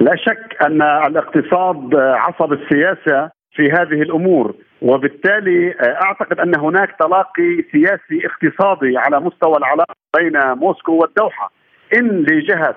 لا 0.00 0.16
شك 0.16 0.56
أن 0.62 0.82
الاقتصاد 0.82 1.94
عصب 1.94 2.52
السياسة 2.52 3.30
في 3.52 3.62
هذه 3.72 4.02
الأمور 4.02 4.54
وبالتالي 4.82 5.74
أعتقد 5.80 6.40
أن 6.40 6.58
هناك 6.58 6.94
تلاقي 7.00 7.64
سياسي 7.72 8.26
اقتصادي 8.26 8.98
على 8.98 9.20
مستوى 9.20 9.56
العلاقه 9.56 9.94
بين 10.18 10.40
موسكو 10.52 10.92
والدوحة. 10.92 11.52
إن 11.94 12.08
لجهة 12.22 12.76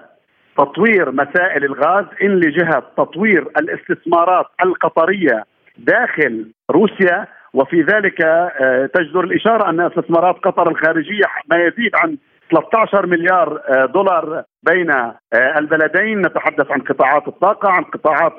تطوير 0.57 1.11
مسائل 1.11 1.65
الغاز 1.65 2.05
إن 2.23 2.39
لجهة 2.39 2.83
تطوير 2.97 3.47
الاستثمارات 3.57 4.45
القطرية 4.65 5.43
داخل 5.77 6.51
روسيا 6.71 7.27
وفي 7.53 7.81
ذلك 7.81 8.21
آه، 8.21 8.89
تجدر 8.93 9.23
الإشارة 9.23 9.69
أن 9.69 9.79
استثمارات 9.79 10.35
قطر 10.35 10.69
الخارجية 10.69 11.25
ما 11.51 11.57
يزيد 11.57 11.95
عن 11.95 12.17
13 12.51 13.05
مليار 13.05 13.61
آه، 13.69 13.85
دولار 13.85 14.43
بين 14.63 14.91
آه، 14.91 15.15
البلدين 15.33 16.19
نتحدث 16.19 16.71
عن 16.71 16.81
قطاعات 16.81 17.27
الطاقة 17.27 17.69
عن 17.69 17.83
قطاعات 17.83 18.33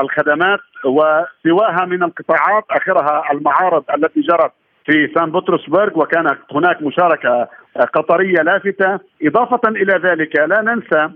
الخدمات 0.00 0.60
وسواها 0.84 1.84
من 1.84 2.02
القطاعات 2.02 2.64
آخرها 2.70 3.22
المعارض 3.32 3.84
التي 3.94 4.20
جرت 4.20 4.52
في 4.86 5.12
سان 5.14 5.30
بطرسبرغ 5.30 5.98
وكانت 5.98 6.38
هناك 6.52 6.82
مشاركة 6.82 7.48
قطرية 7.94 8.42
لافتة. 8.42 8.98
إضافة 9.22 9.68
إلى 9.68 10.00
ذلك 10.04 10.36
لا 10.36 10.60
ننسى 10.60 11.14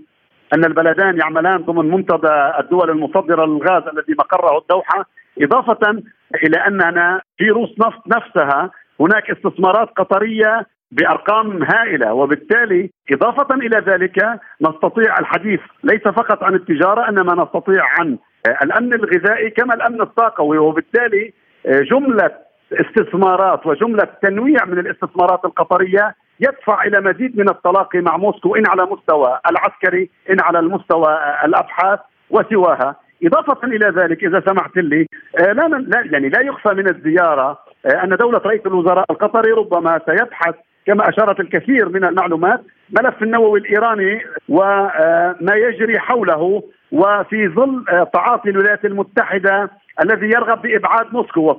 أن 0.53 0.65
البلدان 0.65 1.19
يعملان 1.19 1.57
ضمن 1.57 1.91
منتدى 1.91 2.51
الدول 2.59 2.89
المصدره 2.89 3.45
للغاز 3.45 3.83
الذي 3.93 4.15
مقره 4.19 4.57
الدوحة. 4.57 5.05
إضافة 5.41 6.01
إلى 6.43 6.57
أننا 6.67 7.21
في 7.37 7.49
روس 7.49 7.69
نفط 7.79 8.07
نفسها 8.07 8.71
هناك 8.99 9.31
استثمارات 9.31 9.89
قطرية 9.89 10.65
بأرقام 10.95 11.63
هائلة. 11.63 12.13
وبالتالي 12.13 12.89
إضافة 13.11 13.55
إلى 13.55 13.83
ذلك 13.87 14.39
نستطيع 14.61 15.19
الحديث 15.19 15.59
ليس 15.83 16.01
فقط 16.01 16.43
عن 16.43 16.55
التجارة 16.55 17.09
إنما 17.09 17.43
نستطيع 17.43 17.83
عن 17.99 18.17
الأمن 18.63 18.93
الغذائي 18.93 19.49
كما 19.49 19.73
الأمن 19.73 20.01
الطاقوي. 20.01 20.57
وبالتالي 20.57 21.33
جملة 21.65 22.31
استثمارات 22.73 23.65
وجملة 23.65 24.07
تنويع 24.21 24.65
من 24.65 24.79
الاستثمارات 24.79 25.45
القطرية 25.45 26.15
يدفع 26.39 26.83
إلى 26.83 27.01
مزيد 27.01 27.37
من 27.37 27.49
التلاقي 27.49 28.01
مع 28.01 28.17
موسكو 28.17 28.55
إن 28.55 28.63
على 28.67 28.85
مستوى 28.85 29.39
العسكري 29.49 30.09
إن 30.29 30.37
على 30.41 30.59
المستوى 30.59 31.19
الأبحاث 31.45 31.99
وسواها. 32.29 32.95
إضافة 33.23 33.67
إلى 33.67 33.89
ذلك 33.89 34.23
إذا 34.23 34.43
سمحت 34.47 34.77
لي 34.77 35.07
آه، 35.39 35.51
لا, 35.51 36.03
يعني 36.11 36.29
لا 36.29 36.41
يخفى 36.41 36.73
من 36.73 36.89
الزيارة 36.89 37.59
آه، 37.85 38.03
أن 38.03 38.09
دولة 38.09 38.41
رئيس 38.45 38.61
الوزراء 38.65 39.05
القطري 39.11 39.51
ربما 39.51 39.99
سيبحث 40.05 40.55
كما 40.85 41.09
أشارت 41.09 41.39
الكثير 41.39 41.89
من 41.89 42.03
المعلومات 42.05 42.61
ملف 42.89 43.23
النووي 43.23 43.59
الإيراني 43.59 44.21
وما 44.49 45.55
يجري 45.55 45.99
حوله 45.99 46.63
وفي 46.91 47.47
ظل 47.47 47.85
آه، 47.89 48.03
تعاطي 48.13 48.49
الولايات 48.49 48.85
المتحدة 48.85 49.69
الذي 50.03 50.25
يرغب 50.25 50.61
بإبعاد 50.61 51.05
موسكو. 51.13 51.53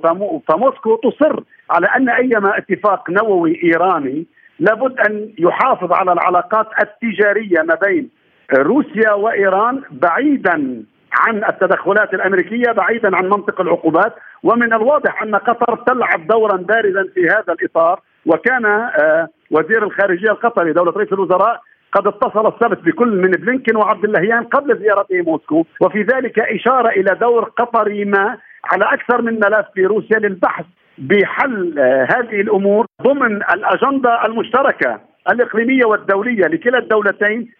فموسكو 0.47 0.95
تصر 0.95 1.43
على 1.69 1.87
أن 1.87 2.09
أيما 2.09 2.57
اتفاق 2.57 3.09
نووي 3.09 3.63
إيراني 3.63 4.25
لابد 4.59 4.99
أن 4.99 5.33
يحافظ 5.39 5.93
على 5.93 6.11
العلاقات 6.11 6.67
التجارية 6.81 7.61
ما 7.61 7.75
بين 7.75 8.09
روسيا 8.53 9.13
وإيران 9.13 9.81
بعيدا 9.91 10.83
عن 11.13 11.43
التدخلات 11.43 12.13
الأمريكية 12.13 12.71
بعيدا 12.71 13.15
عن 13.15 13.25
منطق 13.25 13.61
العقوبات. 13.61 14.15
ومن 14.43 14.73
الواضح 14.73 15.23
أن 15.23 15.35
قطر 15.35 15.75
تلعب 15.75 16.27
دورا 16.27 16.57
بارزا 16.57 17.05
في 17.13 17.25
هذا 17.27 17.53
الإطار. 17.53 18.01
وكان 18.25 18.65
آه، 18.65 19.27
وزير 19.51 19.83
الخارجية 19.83 20.31
القطري 20.31 20.73
دولة 20.73 20.91
رئيس 20.91 21.13
الوزراء 21.13 21.61
قد 21.91 22.07
اتصل 22.07 22.47
السبت 22.47 22.79
بكل 22.85 23.07
من 23.07 23.31
بلينكن 23.31 23.75
وعبد 23.75 24.05
اللهيان 24.05 24.43
قبل 24.43 24.79
زيارته 24.79 25.21
موسكو 25.21 25.65
وفي 25.81 26.01
ذلك 26.01 26.39
إشارة 26.39 26.89
إلى 26.89 27.15
دور 27.21 27.43
قطري 27.43 28.05
ما 28.05 28.37
على 28.65 28.85
أكثر 28.85 29.21
من 29.21 29.33
ملف 29.33 29.65
في 29.73 29.85
روسيا 29.85 30.19
للبحث 30.19 30.65
بحل 30.97 31.79
آه، 31.79 32.07
هذه 32.11 32.41
الأمور 32.41 32.85
ضمن 33.01 33.35
الأجندة 33.35 34.25
المشتركة 34.25 34.99
الإقليمية 35.31 35.85
والدولية 35.85 36.47
لكلا 36.47 36.77
الدولتين 36.77 37.51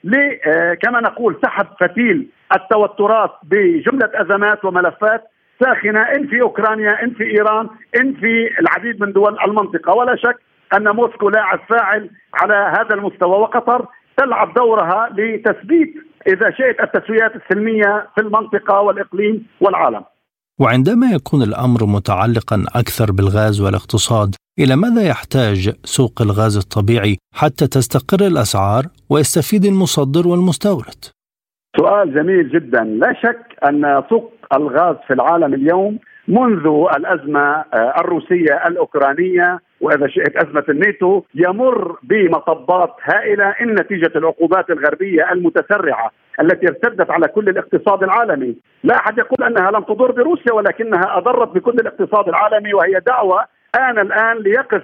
آه، 0.47 0.73
كما 0.73 0.99
نقول 1.01 1.37
سحب 1.43 1.67
فتيل 1.79 2.27
التوترات 2.55 3.31
بجملة 3.43 4.09
أزمات 4.13 4.65
وملفات 4.65 5.23
ساخنة 5.63 6.01
إن 6.01 6.27
في 6.27 6.41
أوكرانيا 6.41 7.03
إن 7.03 7.09
في 7.13 7.23
إيران 7.23 7.69
إن 8.01 8.13
في 8.13 8.59
العديد 8.59 9.01
من 9.01 9.11
دول 9.11 9.37
المنطقة. 9.47 9.93
ولا 9.93 10.15
شك 10.15 10.37
أن 10.75 10.95
موسكو 10.95 11.29
لاعب 11.29 11.59
فاعل 11.69 12.09
على 12.33 12.77
هذا 12.77 12.95
المستوى 12.95 13.37
وقطر 13.39 13.87
تلعب 14.17 14.53
دورها 14.53 15.09
لتثبيت 15.17 15.93
إذا 16.27 16.51
شئت 16.51 16.79
التسويات 16.83 17.31
السلمية 17.35 18.07
في 18.15 18.21
المنطقة 18.21 18.81
والإقليم 18.81 19.47
والعالم. 19.61 20.03
وعندما 20.61 21.07
يكون 21.11 21.41
الأمر 21.41 21.85
متعلقا 21.85 22.63
أكثر 22.75 23.11
بالغاز 23.11 23.61
والاقتصاد 23.61 24.35
إلى 24.59 24.75
ماذا 24.75 25.07
يحتاج 25.07 25.75
سوق 25.83 26.21
الغاز 26.21 26.57
الطبيعي 26.57 27.17
حتى 27.33 27.67
تستقر 27.67 28.27
الأسعار 28.27 28.83
ويستفيد 29.09 29.65
المصدر 29.65 30.27
والمستورد 30.27 31.01
سؤال 31.77 32.13
جميل 32.13 32.49
جدا 32.49 32.83
لا 32.83 33.13
شك 33.13 33.45
أن 33.69 34.03
سوق 34.09 34.33
الغاز 34.53 34.95
في 35.07 35.13
العالم 35.13 35.53
اليوم 35.53 35.99
منذ 36.27 36.67
الأزمة 36.97 37.41
آه، 37.41 37.93
الروسية 37.99 38.67
الأوكرانية 38.67 39.59
وإذا 39.81 40.07
شئت 40.07 40.35
أزمة 40.35 40.63
الناتو 40.69 41.23
يمر 41.35 41.97
بمطبات 42.03 42.95
هائلة 43.03 43.55
إن 43.61 43.75
نتيجة 43.75 44.11
العقوبات 44.15 44.69
الغربية 44.69 45.31
المتسرعة 45.31 46.11
التي 46.41 46.67
ارتدت 46.67 47.11
على 47.11 47.27
كل 47.27 47.49
الاقتصاد 47.49 48.03
العالمي، 48.03 48.55
لا 48.83 48.95
أحد 48.95 49.17
يقول 49.17 49.47
أنها 49.47 49.71
لم 49.71 49.83
تضر 49.83 50.11
بروسيا 50.11 50.53
ولكنها 50.53 51.17
أضرت 51.17 51.55
بكل 51.55 51.73
الاقتصاد 51.79 52.27
العالمي 52.27 52.73
وهي 52.73 53.01
دعوة 53.05 53.45
آن 53.75 53.99
الآن 53.99 54.37
ليقف 54.37 54.83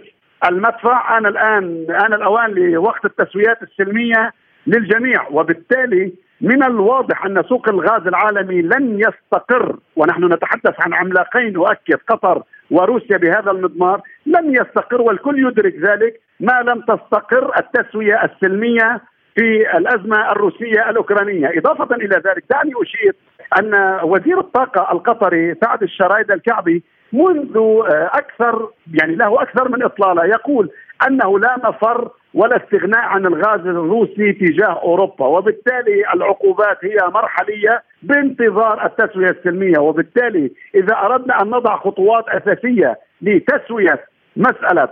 المدفع 0.50 1.18
آن 1.18 1.26
الآن 1.26 1.86
آن 1.90 2.14
الأوان 2.14 2.52
لوقت 2.52 3.06
التسويات 3.06 3.64
السلمية 3.64 4.32
للجميع. 4.68 5.28
وبالتالي 5.32 6.14
من 6.42 6.64
الواضح 6.64 7.26
أن 7.26 7.44
سوق 7.44 7.70
الغاز 7.70 8.08
العالمي 8.08 8.62
لن 8.62 9.00
يستقر. 9.00 9.76
ونحن 9.96 10.34
نتحدث 10.34 10.76
عن 10.80 10.94
عملاقين 10.94 11.56
أؤكد 11.56 12.00
قطر 12.10 12.44
وروسيا 12.72 13.18
بهذا 13.18 13.52
المضمار 13.52 14.02
لن 14.26 14.56
يستقر 14.56 15.02
والكل 15.02 15.48
يدرك 15.48 15.76
ذلك 15.76 16.20
ما 16.40 16.62
لم 16.62 16.82
تستقر 16.82 17.52
التسوية 17.60 18.24
السلمية 18.24 19.02
في 19.36 19.78
الأزمة 19.78 20.32
الروسية 20.32 20.90
الأوكرانية. 20.90 21.52
إضافة 21.58 21.96
إلى 21.96 22.16
ذلك 22.16 22.44
دعني 22.50 22.72
أشير 22.82 23.16
أن 23.60 24.00
وزير 24.04 24.40
الطاقة 24.40 24.92
القطري 24.92 25.56
سعد 25.64 25.84
الشرايد 25.84 26.32
الكعبي 26.32 26.84
منذ 27.14 27.58
آه، 27.58 28.10
أكثر 28.14 28.70
يعني 28.94 29.16
له 29.16 29.42
أكثر 29.42 29.70
من 29.70 29.84
إطلالة 29.84 30.26
يقول 30.26 30.70
أنه 31.08 31.40
لا 31.40 31.58
مفر 31.58 32.10
ولا 32.34 32.58
استغناء 32.64 33.02
عن 33.02 33.26
الغاز 33.26 33.60
الروسي 33.60 34.34
تجاه 34.34 34.82
أوروبا 34.84 35.26
وبالتالي 35.26 36.04
العقوبات 36.14 36.78
هي 36.86 36.98
مرحلية 37.14 37.84
بانتظار 38.04 38.86
التسوية 38.86 39.30
السلمية 39.30 39.80
وبالتالي 39.80 40.52
إذا 40.76 40.96
أردنا 40.96 41.42
أن 41.42 41.48
نضع 41.48 41.78
خطوات 41.78 42.26
أساسية 42.30 43.00
لتسوية 43.22 44.06
مسألة 44.36 44.90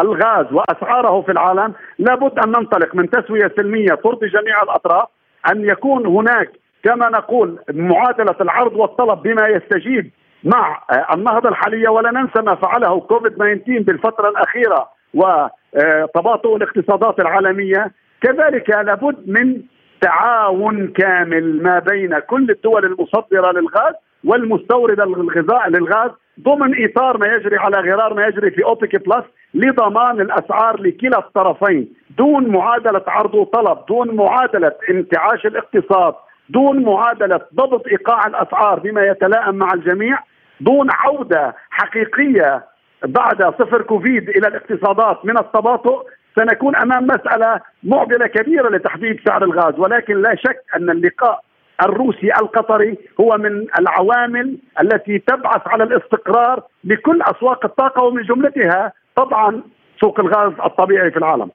الغاز 0.00 0.46
وأسعاره 0.52 1.22
في 1.22 1.32
العالم 1.32 1.72
لابد 1.98 2.38
أن 2.38 2.48
ننطلق 2.48 2.94
من 2.94 3.10
تسوية 3.10 3.52
سلمية 3.56 3.94
ترضي 3.94 4.28
جميع 4.28 4.62
الأطراف 4.62 5.08
أن 5.50 5.64
يكون 5.64 6.06
هناك 6.06 6.50
كما 6.84 7.08
نقول 7.08 7.58
معادلة 7.72 8.36
العرض 8.40 8.76
والطلب 8.76 9.22
بما 9.22 9.48
يستجيب 9.48 10.10
مع 10.44 10.82
آه، 10.90 11.14
النهضة 11.14 11.48
الحالية 11.48 11.88
ولا 11.88 12.10
ننسى 12.10 12.42
ما 12.42 12.54
فعله 12.54 13.00
كوفيد 13.00 13.32
19 13.32 13.82
بالفترة 13.82 14.28
الأخيرة 14.28 14.88
وتباطؤ 15.14 16.56
الاقتصادات 16.56 17.20
العالمية. 17.20 17.90
كذلك 18.22 18.70
لابد 18.70 19.28
من 19.28 19.62
تعاون 20.00 20.88
كامل 20.88 21.62
ما 21.62 21.78
بين 21.78 22.18
كل 22.18 22.50
الدول 22.50 22.84
المصدرة 22.84 23.52
للغاز 23.52 23.94
والمستوردة 24.24 25.04
للغذاء 25.04 25.68
للغاز 25.68 26.10
ضمن 26.40 26.84
إطار 26.84 27.18
ما 27.18 27.26
يجري 27.26 27.56
على 27.56 27.76
غرار 27.76 28.14
ما 28.14 28.26
يجري 28.26 28.50
في 28.50 28.64
أوبك 28.64 28.96
بلس 28.96 29.24
لضمان 29.54 30.20
الأسعار 30.20 30.80
لكلا 30.80 31.18
الطرفين. 31.18 31.94
دون 32.18 32.48
معادلة 32.48 33.02
عرض 33.06 33.34
وطلب 33.34 33.78
دون 33.88 34.16
معادلة 34.16 34.72
انتعاش 34.90 35.46
الاقتصاد 35.46 36.14
دون 36.48 36.82
معادلة 36.82 37.40
ضبط 37.54 37.86
إيقاع 37.86 38.26
الأسعار 38.26 38.78
بما 38.80 39.06
يتلائم 39.06 39.54
مع 39.54 39.72
الجميع 39.74 40.18
دون 40.62 40.88
عودة 40.90 41.54
حقيقية 41.70 42.64
بعد 43.04 43.42
صفر 43.42 43.82
كوفيد 43.82 44.28
إلى 44.28 44.48
الاقتصادات 44.48 45.24
من 45.24 45.38
التباطؤ 45.38 46.06
سنكون 46.36 46.76
أمام 46.76 47.06
مسألة 47.06 47.60
معضلة 47.82 48.26
كبيرة 48.26 48.68
لتحديد 48.68 49.20
سعر 49.26 49.44
الغاز. 49.44 49.74
ولكن 49.78 50.22
لا 50.22 50.34
شك 50.34 50.56
أن 50.76 50.90
اللقاء 50.90 51.40
الروسي 51.82 52.32
القطري 52.40 52.98
هو 53.20 53.36
من 53.38 53.66
العوامل 53.78 54.58
التي 54.80 55.18
تبعث 55.18 55.68
على 55.68 55.84
الاستقرار 55.84 56.62
لكل 56.84 57.22
أسواق 57.22 57.64
الطاقة 57.64 58.02
ومن 58.02 58.22
جملتها 58.22 58.92
طبعا 59.16 59.62
سوق 60.00 60.20
الغاز 60.20 60.52
الطبيعي 60.64 61.10
في 61.10 61.16
العالم. 61.16 61.50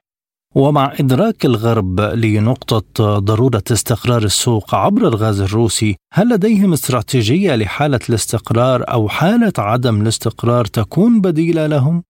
ومع 0.56 0.92
إدراك 1.00 1.44
الغرب 1.44 2.00
لنقطة 2.00 3.18
ضرورة 3.18 3.66
استقرار 3.72 4.22
السوق 4.22 4.74
عبر 4.74 5.02
الغاز 5.02 5.40
الروسي 5.40 5.96
هل 6.12 6.26
لديهم 6.34 6.72
استراتيجية 6.72 7.56
لحالة 7.56 8.00
الاستقرار 8.08 8.80
أو 8.94 9.08
حالة 9.08 9.52
عدم 9.58 10.02
الاستقرار 10.02 10.64
تكون 10.64 11.20
بديلة 11.20 11.66
لهم؟ 11.66 12.02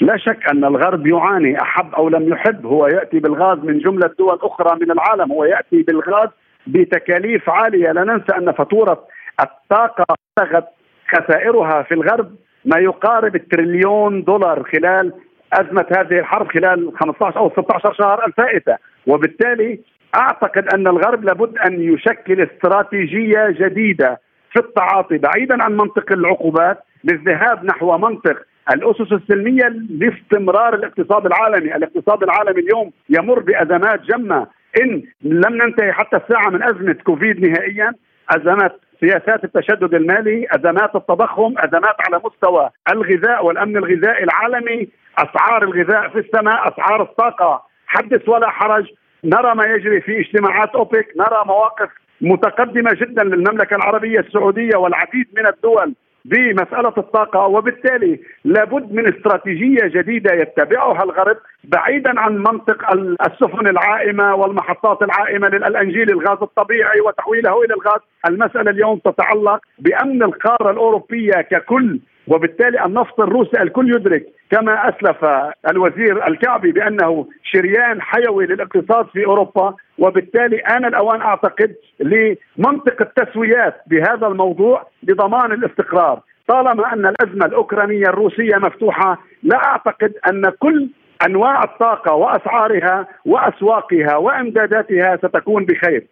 لا 0.00 0.16
شك 0.16 0.38
أن 0.52 0.64
الغرب 0.64 1.06
يعاني 1.06 1.62
أحب 1.62 1.94
أو 1.94 2.08
لم 2.08 2.28
يحب 2.32 2.66
هو 2.66 2.86
يأتي 2.86 3.18
بالغاز 3.18 3.58
من 3.58 3.78
جملة 3.78 4.10
دول 4.18 4.38
أخرى 4.42 4.78
من 4.80 4.90
العالم 4.90 5.32
هو 5.32 5.44
يأتي 5.44 5.82
بالغاز 5.82 6.28
بتكاليف 6.66 7.50
عالية 7.50 7.92
لا 7.92 8.04
ننسى 8.04 8.32
أن 8.38 8.52
فاتورة 8.52 9.04
الطاقة 9.40 10.04
بلغت 10.38 10.66
خسائرها 11.08 11.82
في 11.82 11.94
الغرب 11.94 12.30
ما 12.64 12.78
يقارب 12.78 13.36
التريليون 13.36 14.24
دولار 14.24 14.62
خلال 14.72 15.12
أزمة 15.60 15.86
هذه 15.96 16.18
الحرب 16.18 16.48
خلال 16.52 16.92
15 16.98 17.36
أو 17.36 17.50
16 17.50 17.92
شهر 17.92 18.26
الفائتة. 18.26 18.76
وبالتالي 19.06 19.80
أعتقد 20.14 20.74
أن 20.74 20.86
الغرب 20.86 21.24
لابد 21.24 21.58
أن 21.58 21.80
يشكل 21.80 22.40
استراتيجية 22.42 23.46
جديدة 23.50 24.20
في 24.52 24.58
التعاطي 24.58 25.18
بعيدا 25.18 25.62
عن 25.62 25.76
منطق 25.76 26.12
العقوبات 26.12 26.78
للذهاب 27.04 27.64
نحو 27.64 27.98
منطق 27.98 28.36
الأسس 28.74 29.12
السلمية 29.12 29.68
لاستمرار 29.90 30.74
الاقتصاد 30.74 31.26
العالمي، 31.26 31.76
الاقتصاد 31.76 32.22
العالمي 32.22 32.60
اليوم 32.60 32.92
يمر 33.08 33.38
بأزمات 33.38 34.02
جمة. 34.02 34.46
إن 34.82 35.02
لم 35.22 35.62
ننتهي 35.62 35.92
حتى 35.92 36.16
الساعة 36.16 36.50
من 36.50 36.62
أزمة 36.62 36.96
كوفيد 37.04 37.48
نهائيا، 37.48 37.92
أزمات 38.30 38.80
سياسات 39.00 39.44
التشدد 39.44 39.94
المالي، 39.94 40.46
أزمات 40.50 40.96
التضخم، 40.96 41.54
أزمات 41.58 41.96
على 42.06 42.20
مستوى 42.24 42.70
الغذاء 42.92 43.46
والأمن 43.46 43.76
الغذائي 43.76 44.24
العالمي، 44.24 44.88
أسعار 45.18 45.62
الغذاء 45.62 46.08
في 46.08 46.18
السماء، 46.18 46.68
أسعار 46.68 47.02
الطاقة. 47.02 47.62
حدث 47.86 48.28
ولا 48.28 48.50
حرج، 48.50 48.86
نرى 49.24 49.54
ما 49.54 49.64
يجري 49.64 50.00
في 50.00 50.20
اجتماعات 50.20 50.70
أوبك، 50.74 51.06
نرى 51.16 51.44
مواقف 51.46 51.90
متقدمة 52.20 52.90
جدا 52.94 53.24
للمملكة 53.24 53.76
العربية 53.76 54.20
السعودية 54.20 54.76
والعديد 54.76 55.26
من 55.36 55.46
الدول 55.46 55.94
بمسألة 56.24 56.92
الطاقة. 56.98 57.46
وبالتالي 57.46 58.20
لابد 58.44 58.92
من 58.92 59.14
استراتيجية 59.14 59.86
جديدة 59.86 60.34
يتبعها 60.34 61.02
الغرب 61.02 61.36
بعيدا 61.64 62.20
عن 62.20 62.36
منطق 62.38 62.90
السفن 63.26 63.66
العائمة 63.66 64.34
والمحطات 64.34 65.02
العائمة 65.02 65.48
للأنجيل 65.48 66.10
الغاز 66.10 66.38
الطبيعي 66.42 67.00
وتحويله 67.00 67.64
إلى 67.64 67.74
الغاز، 67.74 68.00
المسألة 68.28 68.70
اليوم 68.70 68.98
تتعلق 68.98 69.60
بأمن 69.78 70.22
القارة 70.22 70.70
الأوروبية 70.70 71.32
ككل 71.32 72.00
وبالتالي 72.28 72.84
النفط 72.84 73.20
الروسي 73.20 73.62
الكل 73.62 73.94
يدرك 73.96 74.26
كما 74.50 74.88
أسلف 74.88 75.24
الوزير 75.70 76.28
الكعبي 76.28 76.72
بأنه 76.72 77.26
شريان 77.42 78.02
حيوي 78.02 78.46
للاقتصاد 78.46 79.06
في 79.06 79.26
أوروبا 79.26 79.74
وبالتالي 79.98 80.58
آن 80.58 80.84
الأوان 80.84 81.20
أعتقد 81.20 81.74
لمنطق 82.00 83.02
التسويات 83.02 83.74
بهذا 83.86 84.26
الموضوع 84.26 84.86
لضمان 85.02 85.52
الاستقرار. 85.52 86.20
طالما 86.48 86.92
أن 86.92 87.06
الأزمة 87.06 87.46
الأوكرانية 87.46 88.04
الروسية 88.08 88.56
مفتوحة 88.56 89.18
لا 89.42 89.64
أعتقد 89.64 90.12
أن 90.28 90.42
كل 90.58 90.88
أنواع 91.26 91.64
الطاقة 91.64 92.14
وأسعارها 92.14 93.06
وأسواقها 93.24 94.16
وإمداداتها 94.16 95.16
ستكون 95.16 95.64
بخير. 95.64 96.06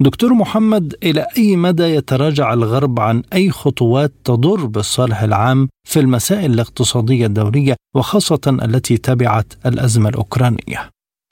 دكتور 0.00 0.34
محمد 0.34 0.94
إلى 1.02 1.26
أي 1.38 1.56
مدى 1.56 1.82
يتراجع 1.82 2.52
الغرب 2.52 3.00
عن 3.00 3.22
أي 3.34 3.50
خطوات 3.50 4.10
تضر 4.24 4.66
بالصالح 4.66 5.22
العام 5.22 5.68
في 5.84 6.00
المسائل 6.00 6.50
الاقتصادية 6.54 7.26
الدولية 7.26 7.74
وخاصة 7.96 8.58
التي 8.64 8.96
تبعت 8.96 9.52
الأزمة 9.66 10.08
الأوكرانية؟ 10.08 10.80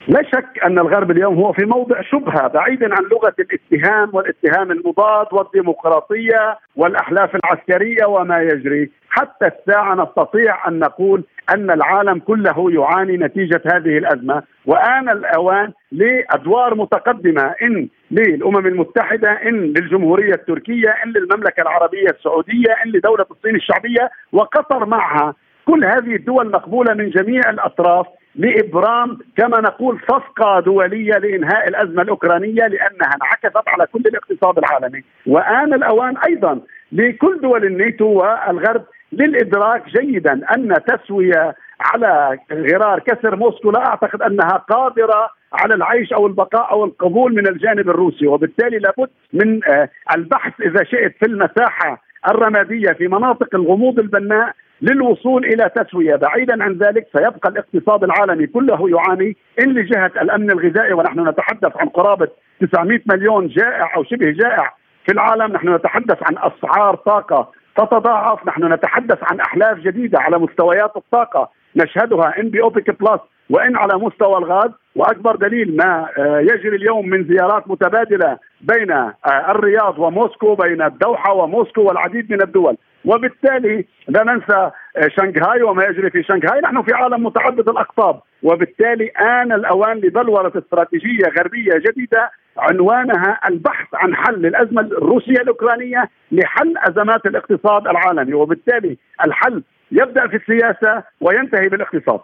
لا 0.07 0.23
شك 0.23 0.63
أن 0.65 0.79
الغرب 0.79 1.11
اليوم 1.11 1.35
هو 1.35 1.53
في 1.53 1.65
موضع 1.65 2.01
شبهة 2.01 2.47
بعيدا 2.47 2.85
عن 2.95 3.03
لغة 3.11 3.33
الاتهام 3.39 4.09
والاتهام 4.13 4.71
المضاد 4.71 5.27
والديمقراطية 5.31 6.59
والأحلاف 6.75 7.29
العسكرية 7.35 8.05
وما 8.05 8.37
يجري، 8.41 8.91
حتى 9.09 9.45
الساعة 9.47 9.95
نستطيع 9.95 10.67
أن 10.67 10.79
نقول 10.79 11.23
أن 11.53 11.71
العالم 11.71 12.19
كله 12.19 12.71
يعاني 12.71 13.17
نتيجة 13.17 13.61
هذه 13.65 13.97
الأزمة، 13.97 14.43
وآن 14.65 15.09
الأوان 15.09 15.71
لأدوار 15.91 16.75
متقدمة 16.75 17.55
إن 17.61 17.87
للأمم 18.11 18.67
المتحدة، 18.67 19.31
إن 19.31 19.55
للجمهورية 19.63 20.33
التركية، 20.33 20.89
إن 20.89 21.11
للمملكة 21.11 21.61
العربية 21.61 22.07
السعودية، 22.09 22.71
إن 22.85 22.91
لدولة 22.91 23.25
الصين 23.31 23.55
الشعبية 23.55 24.09
وقطر 24.31 24.85
معها، 24.85 25.33
كل 25.65 25.85
هذه 25.85 26.15
الدول 26.15 26.51
مقبولة 26.51 26.93
من 26.93 27.09
جميع 27.09 27.49
الأطراف 27.49 28.07
لإبرام 28.35 29.17
كما 29.37 29.61
نقول 29.61 29.99
صفقة 30.07 30.59
دولية 30.59 31.13
لإنهاء 31.13 31.67
الأزمة 31.67 32.01
الأوكرانية 32.01 32.67
لأنها 32.67 33.11
انعكست 33.15 33.67
على 33.67 33.85
كل 33.93 34.01
الاقتصاد 34.05 34.57
العالمي، 34.57 35.03
وآن 35.25 35.73
الأوان 35.73 36.17
أيضا 36.17 36.59
لكل 36.91 37.39
دول 37.41 37.65
الناتو 37.65 38.05
والغرب 38.05 38.83
للإدراك 39.11 39.89
جيدا 39.89 40.41
أن 40.55 40.75
تسوية 40.87 41.55
على 41.81 42.39
غرار 42.51 42.99
كسر 42.99 43.35
موسكو 43.35 43.71
لا 43.71 43.87
أعتقد 43.87 44.21
أنها 44.21 44.57
قادرة 44.57 45.29
على 45.53 45.73
العيش 45.73 46.13
أو 46.13 46.27
البقاء 46.27 46.71
أو 46.71 46.85
القبول 46.85 47.35
من 47.35 47.47
الجانب 47.47 47.89
الروسي 47.89 48.27
وبالتالي 48.27 48.77
لابد 48.77 49.09
من 49.33 49.63
آه، 49.63 49.89
البحث 50.15 50.61
إذا 50.61 50.83
شئت 50.83 51.15
في 51.19 51.25
المساحة 51.25 52.01
الرمادية 52.29 52.91
في 52.91 53.07
مناطق 53.07 53.55
الغموض 53.55 53.99
البناء 53.99 54.53
للوصول 54.81 55.45
إلى 55.45 55.69
تسوية، 55.75 56.15
بعيدا 56.15 56.63
عن 56.63 56.73
ذلك 56.73 57.07
سيبقى 57.17 57.49
الاقتصاد 57.49 58.03
العالمي 58.03 58.47
كله 58.47 58.89
يعاني 58.89 59.37
إن 59.59 59.69
لجهة 59.73 60.11
الأمن 60.21 60.51
الغذائي 60.51 60.93
ونحن 60.93 61.27
نتحدث 61.27 61.77
عن 61.77 61.87
قرابة 61.87 62.27
900 62.61 62.99
مليون 63.05 63.47
جائع 63.47 63.95
أو 63.95 64.03
شبه 64.03 64.31
جائع 64.31 64.73
في 65.05 65.11
العالم، 65.11 65.53
نحن 65.53 65.75
نتحدث 65.75 66.17
عن 66.23 66.37
أسعار 66.37 66.95
طاقة 66.95 67.51
تتضاعف، 67.77 68.47
نحن 68.47 68.73
نتحدث 68.73 69.17
عن 69.21 69.39
أحلاف 69.39 69.77
جديدة 69.77 70.19
على 70.19 70.37
مستويات 70.37 70.97
الطاقة. 70.97 71.49
نشهدها 71.75 72.39
إن 72.39 72.49
بأوبك 72.49 73.01
بلس 73.01 73.19
وإن 73.49 73.75
على 73.75 73.97
مستوى 73.97 74.37
الغاز. 74.37 74.71
وأكبر 74.95 75.35
دليل 75.35 75.77
ما 75.77 76.07
آه، 76.17 76.39
يجري 76.39 76.75
اليوم 76.75 77.09
من 77.09 77.23
زيارات 77.23 77.67
متبادلة 77.67 78.37
بين 78.61 78.91
آه، 78.91 79.15
الرياض 79.25 79.99
وموسكو 79.99 80.55
بين 80.55 80.81
الدوحة 80.81 81.33
وموسكو 81.33 81.81
والعديد 81.81 82.31
من 82.31 82.41
الدول. 82.41 82.77
وبالتالي 83.05 83.85
لا 84.07 84.23
ننسى 84.23 84.71
آه، 84.97 85.07
شنغهاي 85.07 85.61
وما 85.61 85.83
يجري 85.83 86.09
في 86.09 86.23
شنغهاي 86.23 86.61
نحن 86.61 86.81
في 86.81 86.93
عالم 86.93 87.25
متعدد 87.25 87.69
الأقطاب. 87.69 88.21
وبالتالي 88.43 89.07
آن 89.07 89.51
الأوان 89.51 89.97
لبلورة 89.97 90.53
استراتيجية 90.57 91.25
غربية 91.37 91.71
جديدة 91.87 92.31
عنوانها 92.57 93.39
البحث 93.47 93.87
عن 93.93 94.15
حل 94.15 94.45
الأزمة 94.45 94.81
الروسية 94.81 95.41
الأوكرانية 95.41 96.09
لحل 96.31 96.73
أزمات 96.77 97.25
الاقتصاد 97.25 97.87
العالمي. 97.87 98.33
وبالتالي 98.33 98.97
الحل 99.25 99.63
يبدأ 99.91 100.27
في 100.27 100.35
السياسة 100.35 101.03
وينتهي 101.21 101.69
بالاقتصاد. 101.69 102.19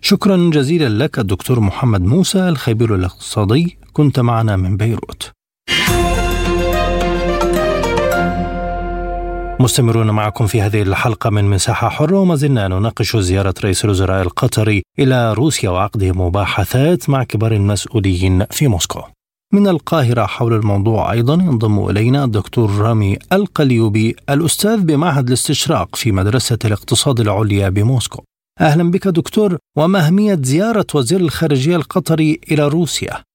شكرا 0.00 0.36
جزيلا 0.52 1.04
لك 1.04 1.18
الدكتور 1.18 1.60
محمد 1.60 2.00
موسى 2.00 2.48
الخبير 2.48 2.94
الاقتصادي. 2.94 3.78
كنت 3.92 4.20
معنا 4.20 4.56
من 4.56 4.76
بيروت. 4.76 5.37
مستمرون 9.60 10.10
معكم 10.10 10.46
في 10.46 10.60
هذه 10.60 10.82
الحلقة 10.82 11.30
من 11.30 11.44
مساحة 11.44 11.88
حرة 11.88 12.18
وما 12.20 12.34
زلنا 12.34 12.68
نناقش 12.68 13.16
زيارة 13.16 13.54
رئيس 13.64 13.84
الوزراء 13.84 14.22
القطري 14.22 14.82
إلى 14.98 15.32
روسيا 15.32 15.70
وعقد 15.70 16.04
مباحثات 16.04 17.10
مع 17.10 17.24
كبار 17.24 17.52
المسؤولين 17.52 18.44
في 18.50 18.68
موسكو. 18.68 19.00
من 19.52 19.68
القاهرة 19.68 20.26
حول 20.26 20.54
الموضوع 20.54 21.12
أيضا 21.12 21.34
ينضم 21.34 21.88
إلينا 21.88 22.24
الدكتور 22.24 22.70
رامي 22.70 23.18
القليوبي 23.32 24.16
الأستاذ 24.30 24.80
بمعهد 24.80 25.26
الاستشراق 25.26 25.96
في 25.96 26.12
مدرسة 26.12 26.58
الاقتصاد 26.64 27.20
العليا 27.20 27.68
بموسكو. 27.68 28.22
أهلا 28.60 28.90
بك 28.90 29.08
دكتور 29.08 29.58
وما 29.76 30.06
أهمية 30.06 30.38
زيارة 30.42 30.86
وزير 30.94 31.20
الخارجية 31.20 31.76
القطري 31.76 32.40
إلى 32.50 32.68
روسيا؟ 32.68 33.27